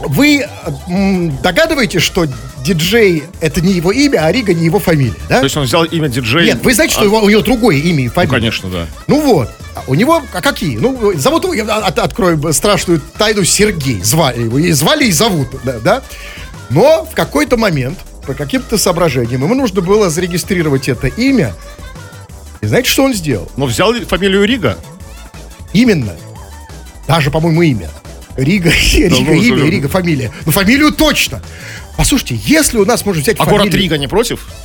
[0.01, 2.27] вы э, догадываетесь, что
[2.65, 5.39] диджей это не его имя, а Рига не его фамилия, да?
[5.39, 6.47] то есть он взял имя диджей.
[6.47, 8.31] Нет, вы знаете, что его, у него другое имя и Ну, фамилия?
[8.35, 8.87] конечно, да.
[9.07, 10.77] Ну вот, а у него, а какие?
[10.77, 14.03] Ну, зовут его, я от- открою страшную тайну, Сергей.
[14.03, 16.03] Звали его, и звали и зовут, да, да?
[16.69, 21.55] Но в какой-то момент, по каким-то соображениям, ему нужно было зарегистрировать это имя
[22.61, 23.51] И знаете, что он сделал?
[23.57, 24.77] Но взял фамилию Рига.
[25.73, 26.13] Именно.
[27.09, 27.89] Даже, по-моему, имя.
[28.37, 30.33] Рига, Рига, ну, имя, Рига, фамилия.
[30.47, 31.43] Ну, фамилию точно.
[31.97, 33.65] Послушайте, если у нас можно взять А фамилию...
[33.65, 34.47] город Рига не против?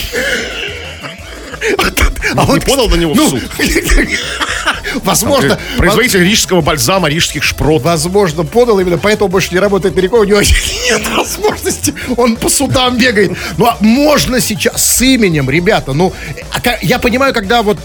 [2.36, 3.41] А Не подал на него в ну, суд?
[5.04, 7.82] Возможно, Производитель рижского бальзама, рижских шпрот.
[7.82, 12.97] возможно, подал именно, поэтому больше не работает Переков, у него нет возможности, он по судам
[12.97, 13.32] бегает.
[13.58, 16.13] Ну, а можно сейчас с именем, ребята, ну,
[16.51, 17.78] а я понимаю, когда вот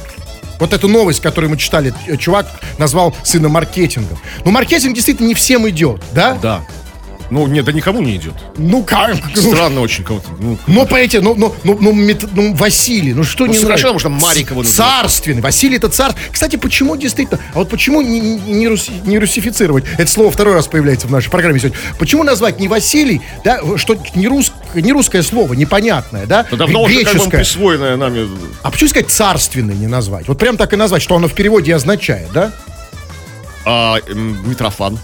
[0.60, 2.46] вот эту новость, которую мы читали, э, чувак
[2.78, 4.18] назвал сына маркетингом.
[4.44, 6.38] Ну, маркетинг действительно не всем идет, да?
[6.40, 6.62] Да.
[7.30, 8.34] Ну, нет, да никому не идет.
[8.56, 9.14] Ну, как?
[9.36, 10.26] Странно очень кого-то.
[10.40, 13.92] Ну, Ну, понимаете, ну, ну, ну, ну, мет- ну, Василий, ну что Ну, не нравится?
[13.92, 14.74] можно Марикова назвать.
[14.76, 15.40] Царственный.
[15.40, 16.12] Василий это царь.
[16.32, 19.84] Кстати, почему действительно, а вот почему не, не, руси- не русифицировать?
[19.96, 21.78] Это слово второй раз появляется в нашей программе сегодня.
[21.98, 26.46] Почему назвать не Василий, да, что не, рус, не русское слово, непонятное, да?
[26.50, 27.40] ну, давно уже как бы греческое.
[27.40, 28.28] присвоенное нами.
[28.62, 30.26] А почему сказать царственный не назвать?
[30.26, 32.52] Вот прям так и назвать, что оно в переводе означает, да?
[33.64, 34.98] А, Митрофан.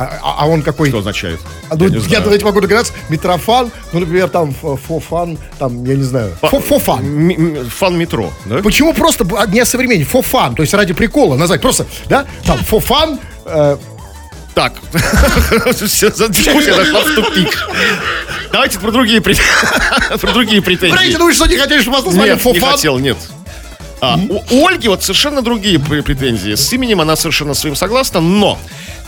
[0.00, 0.88] А, а- а он какой?
[0.88, 1.40] Что означает?
[1.68, 2.22] А, ну, Я я, знаю.
[2.24, 2.94] давайте могу догадаться.
[3.10, 6.34] Митрофан, ну, например, там фофан, там, я не знаю.
[6.40, 7.68] Фа- Фо- Фофан.
[7.68, 8.58] Фан метро, да?
[8.62, 10.06] Почему просто б- не современнее?
[10.06, 11.60] Фофан, то есть ради прикола назвать.
[11.60, 13.76] Просто, да, там, фофан, э,
[14.54, 17.68] Так, дискуссия зашла в тупик.
[18.52, 19.38] Давайте про другие, пре-
[20.18, 21.16] про другие претензии.
[21.18, 23.16] ну вы что, не хотели, чтобы вас назвали Нет, не хотел, нет.
[24.00, 24.18] А,
[24.50, 26.54] у Ольги вот совершенно другие пр- претензии.
[26.54, 28.58] С именем она совершенно своим согласна, но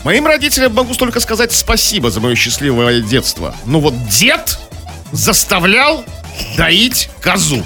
[0.03, 3.55] моим родителям могу только сказать спасибо за мое счастливое детство.
[3.65, 4.59] Ну вот дед
[5.11, 6.03] заставлял
[6.57, 7.63] доить козу.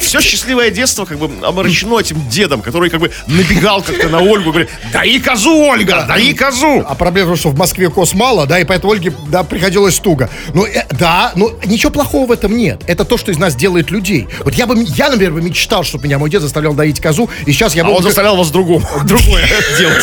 [0.00, 4.50] Все счастливое детство как бы омрачено этим дедом, который как бы набегал как-то на Ольгу,
[4.50, 6.84] говорит, даи козу, Ольга, даи козу.
[6.86, 9.98] А проблема в том, что в Москве коз мало, да, и поэтому Ольге, да, приходилось
[9.98, 10.28] туго.
[10.54, 12.82] Ну, э, да, ну, ничего плохого в этом нет.
[12.86, 14.28] Это то, что из нас делает людей.
[14.44, 17.52] Вот я бы, я, например, бы мечтал, чтобы меня мой дед заставлял доить козу, и
[17.52, 17.96] сейчас я А был...
[17.96, 19.46] он заставлял вас другому, другое
[19.78, 20.02] делать.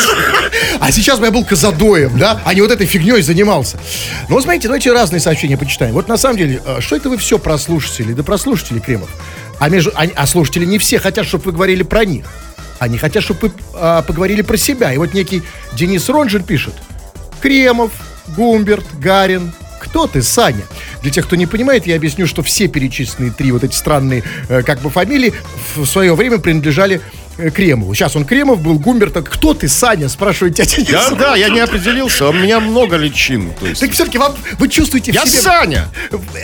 [0.79, 3.77] А сейчас бы я был козадоем, да, а не вот этой фигней занимался.
[4.27, 5.93] Ну, смотрите, давайте разные сообщения почитаем.
[5.93, 9.09] Вот на самом деле, э, что это вы все про слушателей, да про слушателей Кремов?
[9.59, 12.25] А, между, а, а слушатели не все хотят, чтобы вы говорили про них.
[12.79, 14.93] Они хотят, чтобы вы а, поговорили про себя.
[14.93, 15.43] И вот некий
[15.73, 16.73] Денис Ронжин пишет.
[17.41, 17.91] Кремов,
[18.35, 19.51] Гумберт, Гарин.
[19.81, 20.63] Кто ты, Саня?
[21.01, 24.61] Для тех, кто не понимает, я объясню, что все перечисленные три вот эти странные э,
[24.61, 25.33] как бы фамилии
[25.75, 27.01] в свое время принадлежали
[27.53, 27.93] Кремову.
[27.93, 29.15] Сейчас он Кремов был, Гумберт.
[29.17, 30.09] а Кто ты, Саня?
[30.09, 30.89] Спрашивает Денис.
[30.89, 33.51] Я, да, я не определился, у меня много личин.
[33.79, 35.41] Так все-таки вам, вы чувствуете Я себе...
[35.41, 35.87] Саня.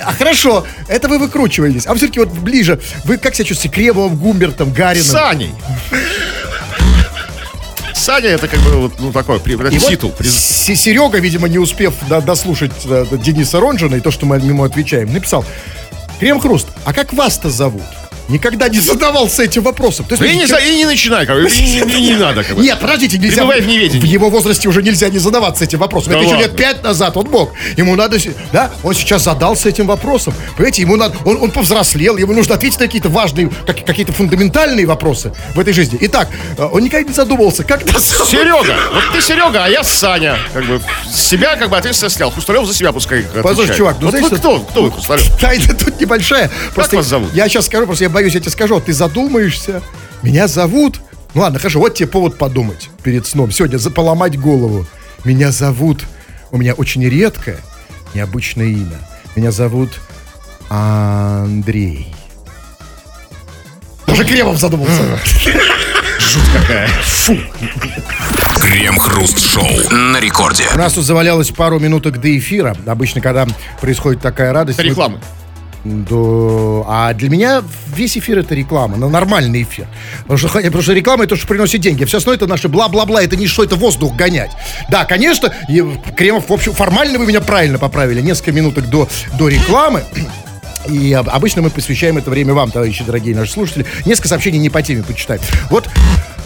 [0.03, 1.85] А хорошо, это вы выкручиваетесь.
[1.85, 3.75] А все-таки вот ближе, вы как себя чувствуете?
[3.75, 5.05] Кремовым, Гумбертом, Гарином?
[5.07, 5.51] Саней.
[7.93, 10.13] Саня это как бы вот, ну такой при- И вот титул.
[10.19, 14.63] С- Серега, видимо, не успев до- дослушать э, Дениса Ронжина и то, что мы ему
[14.63, 15.45] отвечаем, написал,
[16.19, 17.83] Крем Хруст, а как вас-то зовут?
[18.27, 20.05] Никогда не задавался этим вопросом.
[20.05, 22.43] То есть, Ну, и, не, и не начинай, как бы, и не, не- надо.
[22.43, 22.61] Как бы.
[22.63, 23.45] Нет, подождите, нельзя.
[23.45, 23.49] В.
[23.49, 26.13] В его возрасте уже нельзя не задаваться этим вопросом.
[26.13, 27.53] Да Это еще лет пять назад он мог.
[27.77, 28.17] Ему надо,
[28.51, 30.33] да, он сейчас задался этим вопросом.
[30.55, 34.85] Понимаете, ему надо, он, он повзрослел, ему нужно ответить на какие-то важные, как- какие-то фундаментальные
[34.85, 35.97] вопросы в этой жизни.
[36.01, 38.29] Итак, э, он никогда не задумывался, как зовут.
[38.29, 40.37] Серега, вот ты Серега, а я Саня.
[40.53, 40.81] Как бы
[41.13, 42.31] себя как бы ответственность снял.
[42.31, 43.77] Хрусталев за себя пускай Послушай, отвечает.
[43.77, 44.59] чувак, ну вот знаешь, вы кто?
[44.59, 45.37] Кто вы, Хрусталев?
[45.39, 46.49] Тайна тут небольшая.
[46.73, 47.33] Просто вас зовут?
[47.33, 49.81] Я сейчас скажу, просто я боюсь, я тебе скажу, ты задумаешься.
[50.23, 51.01] Меня зовут...
[51.33, 53.51] Ну ладно, хорошо, вот тебе повод подумать перед сном.
[53.51, 54.87] Сегодня поломать голову.
[55.25, 56.05] Меня зовут...
[56.51, 57.57] У меня очень редкое,
[58.13, 58.97] необычное имя.
[59.35, 59.99] Меня зовут
[60.69, 62.15] Андрей.
[64.07, 65.19] Даже Кремов задумался.
[66.53, 66.87] Какая?
[67.03, 67.37] Фу.
[68.61, 70.63] Крем-хруст-шоу на рекорде.
[70.73, 72.77] У нас тут завалялось пару минуток до эфира.
[72.85, 73.45] Обычно, когда
[73.81, 74.77] происходит такая радость...
[74.79, 75.19] мы- Рекламы.
[75.85, 76.15] Да,
[76.87, 77.63] а для меня
[77.95, 79.87] весь эфир это реклама, но нормальный эфир.
[80.23, 82.03] Потому что, потому что реклама это то, что приносит деньги.
[82.05, 84.49] Все остальное это наше бла-бла-бла, это не что, это воздух гонять.
[84.89, 85.83] Да, конечно, и
[86.17, 88.21] Кремов, в общем, формально вы меня правильно поправили.
[88.21, 90.03] Несколько минуток до, до рекламы.
[90.89, 93.85] И об- обычно мы посвящаем это время вам, товарищи дорогие наши слушатели.
[94.05, 95.41] Несколько сообщений не по теме почитаем.
[95.69, 95.87] Вот,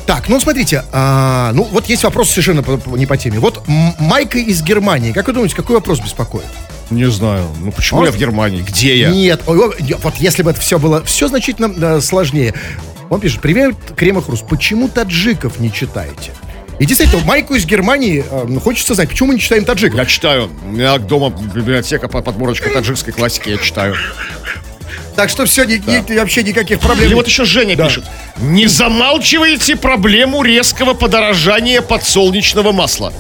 [0.06, 2.64] так, ну смотрите, а, ну вот есть вопрос совершенно
[2.98, 3.40] не по теме.
[3.40, 3.64] Вот
[4.00, 6.46] Майка из Германии, как вы думаете, какой вопрос беспокоит?
[6.90, 7.46] Не знаю.
[7.60, 8.62] Ну почему я в Германии?
[8.62, 9.10] Где я?
[9.10, 12.54] Нет, вот если бы это все было все значительно э, сложнее.
[13.10, 16.32] Он пишет, привет, Кремов Рус, почему таджиков не читаете?
[16.80, 19.98] И действительно, майку из Германии э, ну, хочется знать, почему мы не читаем таджиков?
[20.00, 20.50] Я читаю.
[20.64, 23.96] У меня дома библиотека по подборочка таджикской классики, я читаю.
[25.16, 27.08] Так что все, ни- ни- вообще никаких проблем.
[27.08, 27.88] Или вот еще Женя Да.
[27.88, 28.06] пишет.
[28.38, 33.12] Не замалчивайте проблему резкого подорожания подсолнечного масла.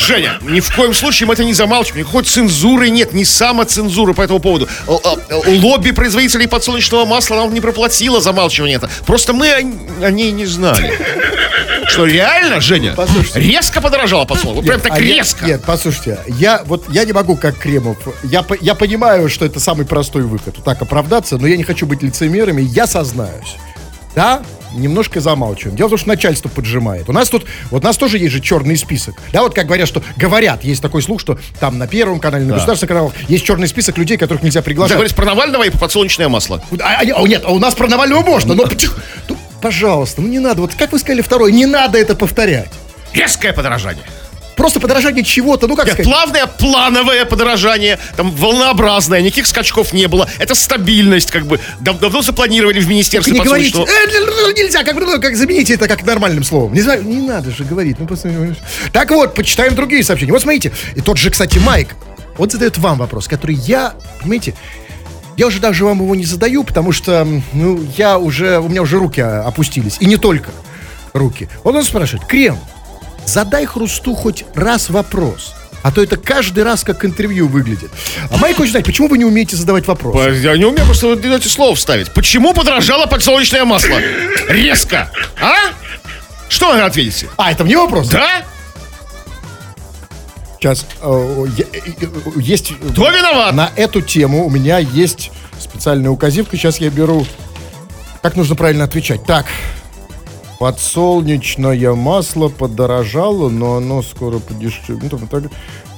[0.00, 2.04] Женя, ни в коем случае мы это не замалчиваем.
[2.04, 4.68] Никакой цензуры нет, ни самоцензуры по этому поводу.
[5.46, 8.88] Лобби производителей подсолнечного масла нам не проплатило замалчивание это.
[9.06, 10.98] Просто мы о, о ней не знали.
[11.86, 12.94] Что, реально, Женя?
[12.96, 13.40] Послушайте.
[13.40, 14.68] Резко подорожало подсолнечное?
[14.68, 15.44] Прям так а я- резко.
[15.44, 17.98] нет, послушайте, я вот я не могу как Кремов.
[18.22, 22.02] Я, я понимаю, что это самый простой выход, так оправдаться, но я не хочу быть
[22.02, 23.56] лицемером, и я сознаюсь.
[24.14, 24.42] Да,
[24.74, 25.76] немножко замалчиваем.
[25.76, 27.08] Дело в том, что начальство поджимает.
[27.08, 29.16] У нас тут, вот у нас тоже есть же черный список.
[29.32, 32.54] Да, вот как говорят, что говорят, есть такой слух, что там на Первом канале, на
[32.54, 34.96] государственном канале есть черный список людей, которых нельзя Ты приглашать.
[34.96, 36.62] говоришь про Навального и подсолнечное масло.
[36.80, 38.64] А, а, а, нет, а у нас про Навального можно, но
[39.28, 42.70] ну, пожалуйста, ну не надо, вот как вы сказали второй, не надо это повторять.
[43.12, 44.04] Резкое подорожание.
[44.60, 46.12] Просто подорожание чего-то, ну как Нет, сказать.
[46.12, 50.28] плавное, плановое подорожание, там волнообразное, никаких скачков не было.
[50.38, 51.58] Это стабильность, как бы.
[51.80, 53.78] Дав- давно запланировали в Министерстве не говорите.
[53.78, 56.74] «Э, ну, нельзя, как, ну, как замените это как нормальным словом.
[56.74, 57.98] Не знаю, не надо же говорить.
[57.98, 58.54] Ну, просто,
[58.92, 60.32] так вот, почитаем другие сообщения.
[60.32, 61.96] Вот смотрите, и тот же, кстати, Майк,
[62.36, 64.54] он задает вам вопрос, который я, понимаете,
[65.38, 68.98] я уже даже вам его не задаю, потому что, ну, я уже, у меня уже
[68.98, 69.96] руки опустились.
[70.00, 70.50] И не только
[71.14, 71.48] руки.
[71.64, 72.58] Он, он спрашивает, Крем,
[73.30, 75.54] задай Хрусту хоть раз вопрос.
[75.82, 77.90] А то это каждый раз как интервью выглядит.
[78.30, 80.30] А Майк хочет знать, почему вы не умеете задавать вопросы?
[80.42, 82.12] Я не умею просто вот эти слова вставить.
[82.12, 83.98] Почему подорожало подсолнечное масло?
[84.48, 85.10] Резко.
[85.40, 85.54] А?
[86.50, 87.28] Что вы ответите?
[87.38, 88.08] А, это мне вопрос?
[88.08, 88.42] Да?
[90.58, 91.62] Сейчас э, э,
[92.36, 93.54] есть Кто виноват?
[93.54, 96.58] на эту тему у меня есть специальная указивка.
[96.58, 97.26] Сейчас я беру.
[98.20, 99.24] Как нужно правильно отвечать?
[99.24, 99.46] Так.
[100.60, 105.02] Подсолнечное масло подорожало, но оно скоро подешевеет.
[105.02, 105.44] Ну, там, так.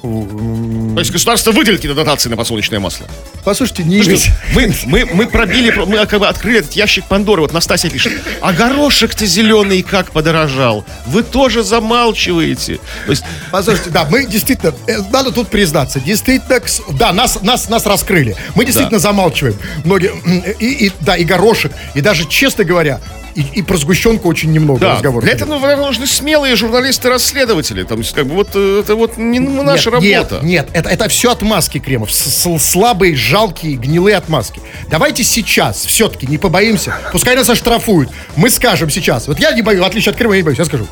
[0.02, 3.08] То есть государство выделит какие-то дотации на подсолнечное масло.
[3.44, 7.42] Послушайте, не Слушайте, мы, мы, мы пробили, мы как бы открыли этот ящик Пандоры.
[7.42, 10.84] Вот Настасья пишет, а горошек-то зеленый как подорожал?
[11.06, 12.76] Вы тоже замалчиваете.
[13.06, 16.60] То есть, Послушайте, да, мы действительно, э, надо тут признаться, действительно,
[16.92, 18.36] да, нас, нас, нас раскрыли.
[18.54, 19.56] Мы действительно замалчиваем.
[19.84, 20.12] Многие,
[20.60, 23.00] и, и, да, и горошек, и даже, честно говоря,
[23.34, 25.24] и, и про сгущенку очень немного да, разговоров.
[25.24, 27.82] для этого наверное, нужны смелые журналисты-расследователи.
[27.84, 30.44] Там, как бы, вот э, это вот не наша нет, работа.
[30.44, 32.12] Нет, нет, это, это все отмазки, Кремов.
[32.12, 34.60] С- с- слабые, жалкие, гнилые отмазки.
[34.90, 36.94] Давайте сейчас все-таки не побоимся.
[37.12, 38.10] Пускай нас оштрафуют.
[38.36, 39.28] Мы скажем сейчас.
[39.28, 40.58] Вот я не боюсь, в отличие от Крыма, я не боюсь.
[40.58, 40.86] Я скажу.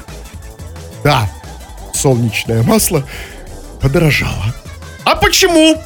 [1.05, 1.31] Да,
[1.94, 3.05] солнечное масло
[3.81, 4.55] подорожало.
[5.05, 5.81] А почему?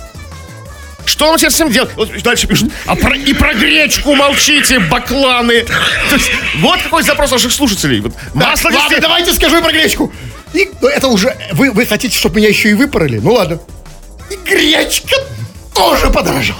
[1.15, 1.91] Что нам сейчас с этим делать?
[1.95, 2.73] Вот дальше пишут.
[2.87, 5.61] А про, и про гречку молчите, бакланы.
[5.63, 8.01] То есть, вот какой запрос наших слушателей.
[8.01, 10.13] Вот, масло ладно, действительно- давайте скажу про гречку.
[10.55, 11.37] И, ну, это уже...
[11.53, 13.21] Вы, вы хотите, чтобы меня еще и выпороли?
[13.23, 13.61] Ну ладно.
[14.29, 15.15] И гречка
[15.73, 16.59] тоже подорожала.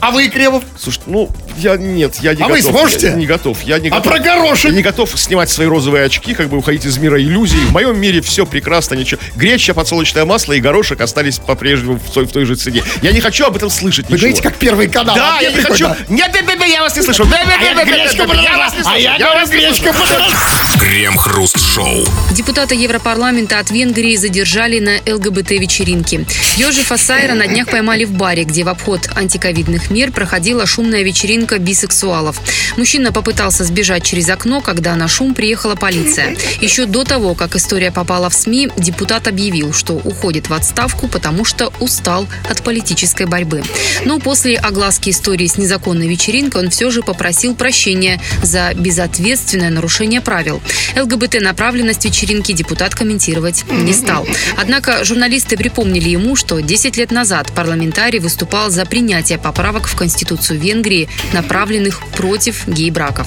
[0.00, 0.64] А вы, Кремов?
[0.76, 2.50] Слушай, ну, я нет, я не А готов.
[2.56, 3.06] вы сможете?
[3.08, 3.62] Я не готов.
[3.62, 4.12] Я не А готов.
[4.12, 4.64] про горошек?
[4.70, 7.58] Я не готов снимать свои розовые очки, как бы уходить из мира иллюзий.
[7.58, 9.20] В моем мире все прекрасно, ничего.
[9.36, 12.82] Греча, подсолнечное масло и горошек остались по-прежнему в той, в той же цене.
[13.02, 14.28] Я не хочу об этом слышать Вы ничего.
[14.28, 15.16] говорите, как первый канал.
[15.16, 15.86] Да, А я не хочу.
[15.88, 15.96] прикольно.
[16.08, 17.24] Нет, нет, нет, я вас не слышу.
[17.24, 18.94] Да, да, А я да, да, да, да, я вас не слышу.
[18.94, 20.34] А я говорю, гречка подорожала.
[20.80, 22.04] Крем-хруст шоу.
[22.32, 26.24] Депутата Европарламента от Венгрии задержали на ЛГБТ-вечеринке.
[26.56, 31.47] Йожефа Сайра на днях поймали в баре, где в обход антиковидных мер проходила шумная вечеринка
[31.56, 32.42] бисексуалов.
[32.76, 36.36] Мужчина попытался сбежать через окно, когда на шум приехала полиция.
[36.60, 41.46] Еще до того, как история попала в СМИ, депутат объявил, что уходит в отставку, потому
[41.46, 43.62] что устал от политической борьбы.
[44.04, 50.20] Но после огласки истории с незаконной вечеринкой он все же попросил прощения за безответственное нарушение
[50.20, 50.60] правил.
[50.96, 54.26] ЛГБТ-направленность вечеринки депутат комментировать не стал.
[54.56, 60.58] Однако журналисты припомнили ему, что 10 лет назад парламентарий выступал за принятие поправок в Конституцию
[60.60, 61.08] Венгрии,
[61.42, 63.26] направленных против гей-браков.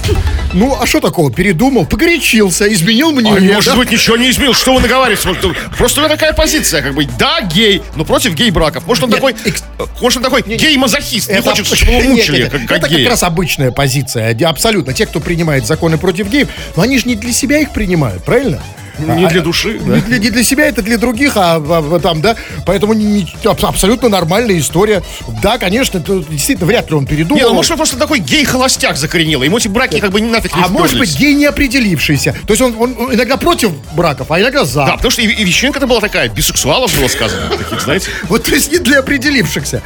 [0.53, 1.31] Ну, а что такого?
[1.31, 3.53] Передумал, погорячился, изменил А мнение.
[3.53, 3.77] может да?
[3.77, 4.53] быть, ничего не изменил.
[4.53, 5.29] Что вы наговариваете?
[5.77, 8.85] Просто у него такая позиция, как бы, да, гей, но против гей-браков.
[8.85, 9.63] Может, он Нет, такой, экс-
[10.01, 12.69] может, он такой гей-мазохист, не хочет, чтобы его мучили, нет, как, нет.
[12.69, 12.99] как Это гея.
[12.99, 14.37] как раз обычная позиция.
[14.47, 14.93] Абсолютно.
[14.93, 18.61] Те, кто принимает законы против геев, но они же не для себя их принимают, правильно?
[18.99, 20.01] Не А- для души, Не да.
[20.01, 22.35] для, не для себя, это для других, а, а, а, там, да.
[22.65, 25.01] Поэтому не- не- аб- абсолютно нормальная история.
[25.41, 27.41] Да, конечно, это действительно вряд ли он передумал.
[27.41, 29.47] Не, ну может, он просто такой гей-холостяк закоренелый.
[29.47, 32.35] Ему эти браки как бы нафиг не а может быть, гей не определившийся.
[32.45, 34.85] То есть он, он- иногда против браков, а иногда за.
[34.85, 37.49] Да, потому что и, и вечеринка-то была такая, бисексуалов было сказано.
[37.57, 38.09] Таких, знаете.
[38.29, 39.81] Вот, то есть не для определившихся.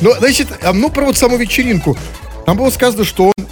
[0.00, 1.96] Но, значит, а, ну, про вот саму вечеринку.
[2.44, 3.44] Там было сказано, что он,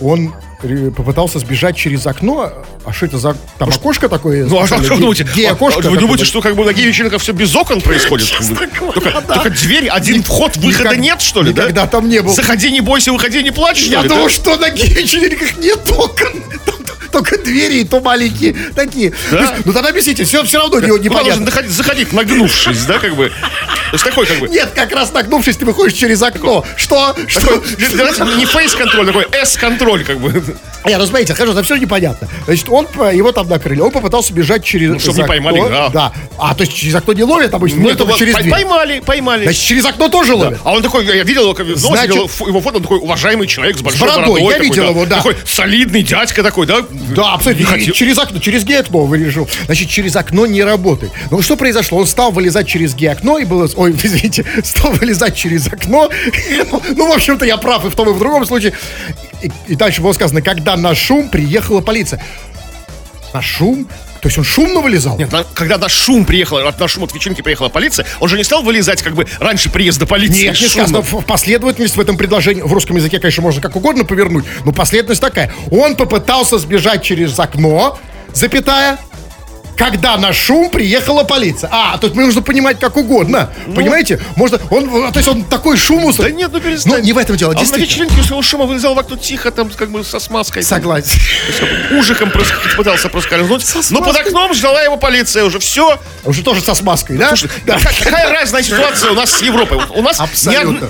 [0.00, 2.52] он попытался сбежать через окно.
[2.84, 3.36] А что это за...
[3.58, 4.46] Там окошко такое?
[4.46, 5.26] Ну, а что вы думаете?
[5.34, 8.28] Гей-окошко А Вы думаете, что как бы на гей-вечеринках все без окон происходит?
[8.30, 11.62] Только, дверь, один вход, выхода нет, что ли, да?
[11.62, 12.32] никогда там не был.
[12.34, 14.28] Заходи, не бойся, выходи, не плачь, Я да?
[14.28, 16.44] что на гей-вечеринках нет окон.
[17.12, 19.12] Только двери, и то маленькие такие.
[19.64, 21.44] ну тогда объясните, все, все равно не, непонятно.
[21.44, 23.28] Должен заходить, нагнувшись, да, как бы.
[23.28, 24.48] То есть такой как бы...
[24.48, 26.64] Нет, как раз нагнувшись, ты выходишь через окно.
[26.76, 27.16] Что?
[27.26, 27.56] Что?
[28.36, 30.44] Не фейс-контроль, такой S-контроль, как бы.
[30.86, 32.28] Не, ну смотрите, хорошо, это все непонятно.
[32.46, 35.88] Значит, он, его там накрыли, он попытался бежать через ну, чтобы не поймали, да.
[35.88, 36.12] Да.
[36.38, 37.80] А, то есть через окно не ловят обычно?
[37.80, 38.50] Нет, это через дверь.
[38.50, 39.42] Поймали, поймали.
[39.42, 40.60] Значит, через окно тоже ловят?
[40.64, 43.82] А он такой, я видел его, как Значит, его фото, он такой уважаемый человек с
[43.82, 44.42] большой бородой.
[44.42, 45.16] Я видел его, да.
[45.16, 46.84] Такой солидный дядька такой, да?
[47.14, 47.78] Да, абсолютно.
[47.80, 49.48] Через окно, через гей-окно вылежу.
[49.66, 51.12] Значит, через окно не работает.
[51.30, 51.98] Ну, что произошло?
[51.98, 53.68] Он стал вылезать через гей-окно и было...
[53.76, 56.08] Ой, извините, стал вылезать через окно.
[56.96, 58.72] Ну, в общем-то, я прав и в том, и в другом случае.
[59.42, 62.22] И, и дальше было сказано, когда на шум приехала полиция.
[63.32, 63.88] На шум?
[64.20, 65.18] То есть он шумно вылезал?
[65.18, 68.44] Нет, на, когда на шум приехал, на шум от вечеринки приехала полиция, он же не
[68.44, 70.48] стал вылезать как бы раньше приезда полиции.
[70.48, 71.02] Нет, не сказано.
[71.02, 75.52] Последовательность в этом предложении, в русском языке, конечно, можно как угодно повернуть, но последовательность такая.
[75.70, 77.98] Он попытался сбежать через окно,
[78.34, 78.98] запятая,
[79.80, 81.70] когда на шум приехала полиция.
[81.72, 83.50] А, тут нужно понимать как угодно.
[83.66, 84.20] Ну, Понимаете?
[84.36, 86.26] Можно, он, то есть он такой шум устал.
[86.26, 86.92] Да нет, ну перестань.
[86.92, 89.70] Ну, не в этом дело, а на вечеринке своего шума вылезал в окно тихо, там,
[89.70, 90.62] как бы, со смазкой.
[90.64, 91.18] Согласен.
[91.98, 92.30] Ужиком
[92.76, 93.64] пытался проскользнуть.
[93.90, 95.58] Но под окном ждала его полиция уже.
[95.58, 95.98] Все.
[96.24, 97.28] Уже тоже со смазкой, да?
[97.28, 97.78] Слушай, да.
[97.78, 99.78] какая разная ситуация у нас с Европой?
[99.94, 100.20] У нас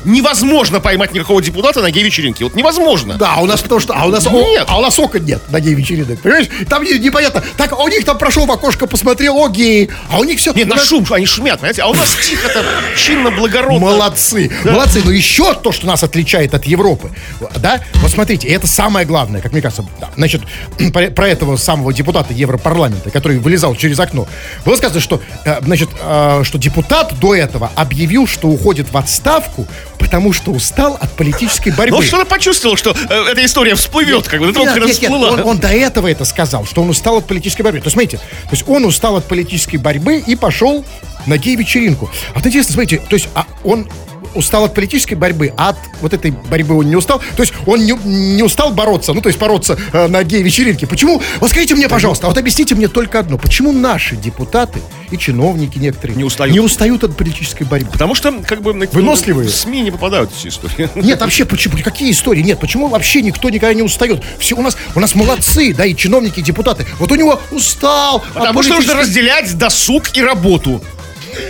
[0.04, 2.42] невозможно поймать никакого депутата на гей-вечеринке.
[2.42, 3.14] Вот невозможно.
[3.14, 3.94] Да, у нас потому что...
[3.94, 4.64] А у нас, нет.
[4.66, 6.20] А у нас окон нет на гей-вечеринок.
[6.20, 6.48] Понимаешь?
[6.68, 7.44] Там непонятно.
[7.56, 9.90] Так, у них там прошел в окошко, посмотрел, о, гей.
[10.10, 10.52] А у них все...
[10.52, 11.82] Нет, на шум, они шумят, понимаете?
[11.82, 12.64] А у нас тихо там,
[12.96, 13.78] чинно, благородно.
[13.78, 14.50] Молодцы.
[14.64, 14.72] Да.
[14.72, 15.02] Молодцы.
[15.04, 17.10] Но еще то, что нас отличает от Европы.
[17.56, 17.80] Да?
[17.94, 19.84] Вот смотрите, это самое главное, как мне кажется.
[20.16, 20.42] Значит,
[21.14, 24.26] про этого самого депутата Европарламента, который вылезал через окно.
[24.64, 29.66] Было сказано, что, э, значит, э, что депутат до этого объявил, что уходит в отставку,
[29.98, 31.96] потому что устал от политической борьбы.
[31.96, 34.46] Ну, что-то почувствовал, что э, эта история всплывет, как бы.
[34.46, 37.62] Нет, нет, нет, нет, он, он до этого это сказал, что он устал от политической
[37.62, 37.80] борьбы.
[37.80, 40.84] То есть, смотрите, то есть он устал от политической борьбы и пошел
[41.26, 42.08] на гей-вечеринку.
[42.30, 43.88] А вот интересно, смотрите, то есть а он
[44.34, 47.20] устал от политической борьбы, а от вот этой борьбы он не устал.
[47.36, 47.92] То есть он не,
[48.36, 50.86] не устал бороться, ну, то есть бороться э, на гей-вечеринке.
[50.86, 51.20] Почему?
[51.38, 53.38] Вот скажите мне, пожалуйста, а вот объясните мне только одно.
[53.38, 57.90] Почему наши депутаты и чиновники некоторые не устают, не устают от политической борьбы?
[57.92, 58.72] Потому что, как бы...
[58.72, 59.48] Выносливые.
[59.48, 60.88] В СМИ не попадают эти истории.
[60.94, 61.76] Нет, вообще, почему?
[61.82, 62.42] Какие истории?
[62.42, 64.22] Нет, почему вообще никто никогда не устает?
[64.38, 66.86] Все у нас, у нас молодцы, да, и чиновники, и депутаты.
[66.98, 68.24] Вот у него устал.
[68.34, 70.82] Потому что нужно разделять досуг и работу.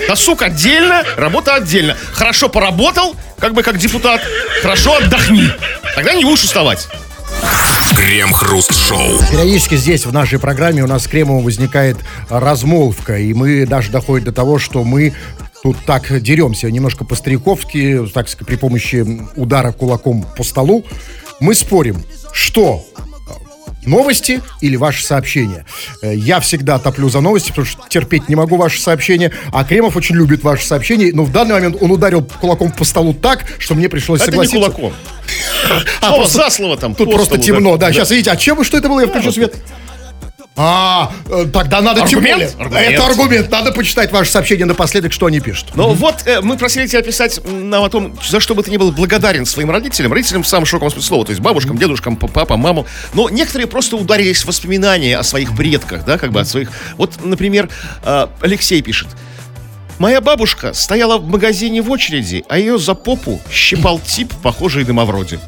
[0.08, 1.96] Досуг отдельно, работа отдельно.
[2.12, 4.20] Хорошо поработал, как бы как депутат,
[4.62, 5.48] хорошо отдохни.
[5.94, 6.88] Тогда не будешь уставать.
[7.96, 9.18] Крем-хруст-шоу.
[9.30, 11.96] Периодически здесь, в нашей программе, у нас с Кремом возникает
[12.28, 13.18] размолвка.
[13.18, 15.14] И мы даже доходим до того, что мы
[15.62, 19.04] тут так деремся немножко по-стариковски, так сказать, при помощи
[19.36, 20.84] удара кулаком по столу.
[21.40, 22.02] Мы спорим,
[22.32, 22.84] что
[23.86, 25.64] новости или ваши сообщения.
[26.02, 29.96] Э, я всегда топлю за новости, потому что терпеть не могу ваши сообщения, а Кремов
[29.96, 33.74] очень любит ваши сообщения, но в данный момент он ударил кулаком по столу так, что
[33.74, 34.56] мне пришлось это согласиться.
[34.56, 34.92] не кулаком.
[36.00, 36.94] А, просто, за слово там.
[36.94, 37.92] Тут просто темно, да.
[37.92, 39.00] Сейчас, видите, а чем, что это было?
[39.00, 39.54] Я включу свет.
[40.56, 42.50] А, э, тогда надо аргумент?
[42.50, 42.92] тем более.
[42.92, 43.50] Это аргумент.
[43.50, 45.70] Надо почитать ваше сообщение напоследок, что они пишут.
[45.74, 45.94] Ну mm-hmm.
[45.94, 48.92] вот, э, мы просили тебя писать нам о том, за что бы ты ни был
[48.92, 50.12] благодарен своим родителям.
[50.12, 51.24] Родителям в самом широком смысле слова.
[51.24, 52.86] То есть бабушкам, дедушкам, папам, маму.
[53.14, 56.70] Но некоторые просто ударились в воспоминания о своих предках, да, как бы от своих...
[56.96, 57.70] Вот, например,
[58.04, 59.08] э, Алексей пишет.
[59.98, 64.94] Моя бабушка стояла в магазине в очереди, а ее за попу щипал тип, похожий на
[64.94, 65.38] Мавроди.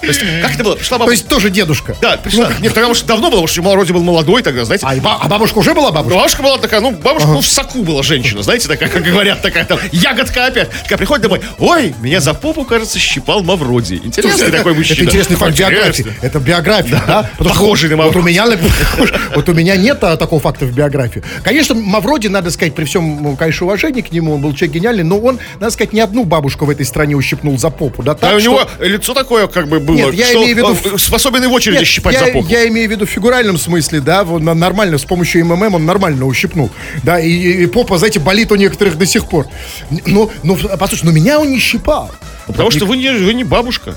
[0.00, 0.74] То есть, как это было?
[0.74, 1.16] Пришла бабушка.
[1.16, 1.96] То есть тоже дедушка.
[2.00, 2.48] Да, пришла.
[2.48, 4.86] Ну, нет, потому что давно было, потому что вроде был молодой тогда, знаете.
[4.86, 6.16] А, ба- а бабушка уже была бабушка?
[6.16, 7.34] Бабушка была такая, ну, бабушка, ага.
[7.34, 10.70] ну, в соку была женщина, знаете, такая, как говорят, такая там, ягодка опять.
[10.82, 14.00] Такая приходит домой, ой, меня за попу, кажется, щипал Мавроди.
[14.04, 14.96] Интересный Слушай, такой мужчина.
[14.96, 16.06] Это интересный факт биографии.
[16.22, 17.30] Это биография, да?
[17.38, 17.44] да?
[17.44, 18.16] Похожий на Мавроди.
[18.16, 18.44] Вот у, меня,
[19.34, 21.22] вот у меня нет а, такого факта в биографии.
[21.42, 25.04] Конечно, Мавроди, надо сказать, при всем, ну, конечно, уважении к нему, он был человек гениальный,
[25.04, 28.14] но он, надо сказать, не одну бабушку в этой стране ущипнул за попу, да?
[28.14, 30.98] Так, а у него лицо такое, как бы, было, Нет, я имею в виду ну,
[30.98, 32.46] способен и в очереди Нет, щипать я, за попу.
[32.48, 36.26] Я имею в виду в фигуральном смысле, да, он нормально, с помощью МММ он нормально
[36.26, 36.70] ущипнул.
[37.02, 39.46] Да, и, и попа, знаете, болит у некоторых до сих пор.
[40.06, 42.10] Ну, ну, послушай, ну меня он не щипал.
[42.46, 43.94] Потому что вы не, вы не бабушка.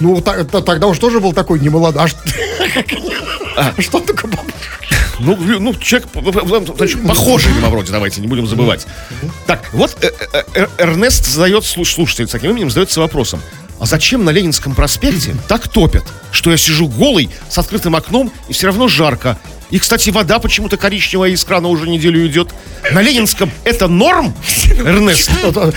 [0.00, 2.02] Ну, так, тогда уж тоже был такой не молодой.
[3.56, 4.74] А, а что такое бабушка?
[5.20, 6.08] Ну, ну, человек
[6.76, 8.86] значит, похожий на вроде, давайте, не будем забывать.
[9.46, 10.10] Так, вот э,
[10.54, 13.40] э, Эрнест задает, слушатель с таким именем, задается вопросом
[13.84, 18.54] а зачем на Ленинском проспекте так топят, что я сижу голый с открытым окном и
[18.54, 19.38] все равно жарко,
[19.70, 22.50] И, кстати, вода почему-то коричневая из крана уже неделю идет.
[22.92, 24.34] На Ленинском это норм,
[24.78, 25.30] Эрнест?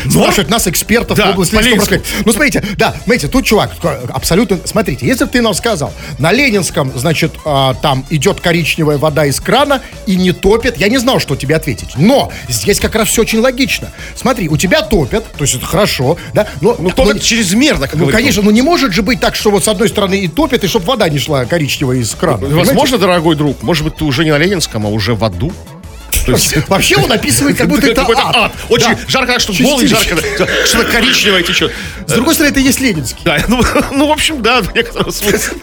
[0.10, 2.02] Спрашивают нас, экспертов в области Ленинского.
[2.26, 3.72] Ну, смотрите, да, смотрите, тут чувак,
[4.10, 9.26] абсолютно, смотрите, если бы ты нам сказал, на Ленинском, значит, а, там идет коричневая вода
[9.26, 11.98] из крана и не топит, я не знал, что тебе ответить.
[11.98, 13.92] Но здесь как раз все очень логично.
[14.16, 16.76] Смотри, у тебя топят, то есть это хорошо, да, но...
[16.78, 19.68] Ну, топят чрезмерно, как Ну, конечно, ну не может же быть так, что вот с
[19.68, 22.48] одной стороны и топит, и чтобы вода не шла коричневая из крана.
[22.48, 25.52] Возможно, дорогой друг, может быть, ты уже не на Ленинском, а уже в аду?
[26.26, 26.56] То есть...
[26.68, 28.52] Вообще он описывает, как будто это Какой-то ад.
[28.70, 29.00] Очень Да.
[29.08, 30.16] жарко, что голый жарко,
[30.66, 31.74] что-то коричневое течет.
[32.06, 33.22] С другой стороны, это есть Ленинский.
[33.24, 33.62] Да, ну,
[33.92, 35.58] ну, в общем, да, в некотором смысле.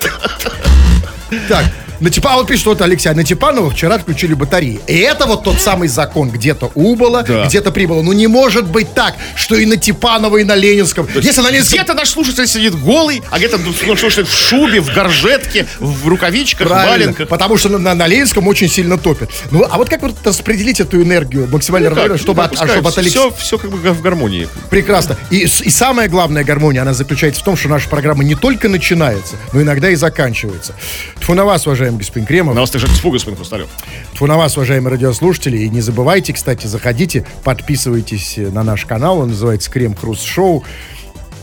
[1.49, 1.65] Так,
[2.05, 4.79] на Типа, а вот пишет вот Алексей, на Типанова вчера отключили батареи.
[4.87, 6.29] И это вот тот самый закон.
[6.31, 7.47] Где-то убыло, Да.
[7.47, 8.03] где-то прибыло.
[8.03, 11.09] Ну не может быть так, что и на Типанова, и на Ленинском.
[11.15, 11.79] Если на Ленинском...
[11.79, 16.67] Где-то наш слушатель сидит голый, а где-то ну, слушает в шубе, в горжетке, в рукавичках,
[16.67, 17.29] в Правильно, валенках.
[17.29, 19.31] потому что на, на- на Ленинском очень сильно топит.
[19.51, 22.99] Ну, а вот как вот распределить эту энергию максимально равномерно, чтобы, от, а чтобы от
[22.99, 23.31] Алексея...
[23.31, 24.47] все, все как бы в гармонии.
[24.69, 25.17] Прекрасно.
[25.31, 29.37] И, и самая главная гармония, она заключается в том, что наша программа не только начинается,
[29.53, 30.75] но иногда и заканчивается.
[31.21, 32.55] Тьфу на вас, уважаемый господин Кремов.
[32.55, 33.69] На вас также тьфу, господин Хрусталев.
[34.15, 35.59] Тьфу на вас, уважаемые радиослушатели.
[35.59, 39.21] И не забывайте, кстати, заходите, подписывайтесь на наш канал.
[39.21, 40.65] Он называется Крем Хруст Шоу.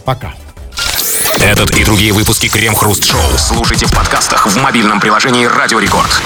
[0.05, 0.33] Пока.
[1.39, 6.21] Этот и другие выпуски Крем Хруст Шоу слушайте в подкастах в мобильном приложении Радио Рекорд.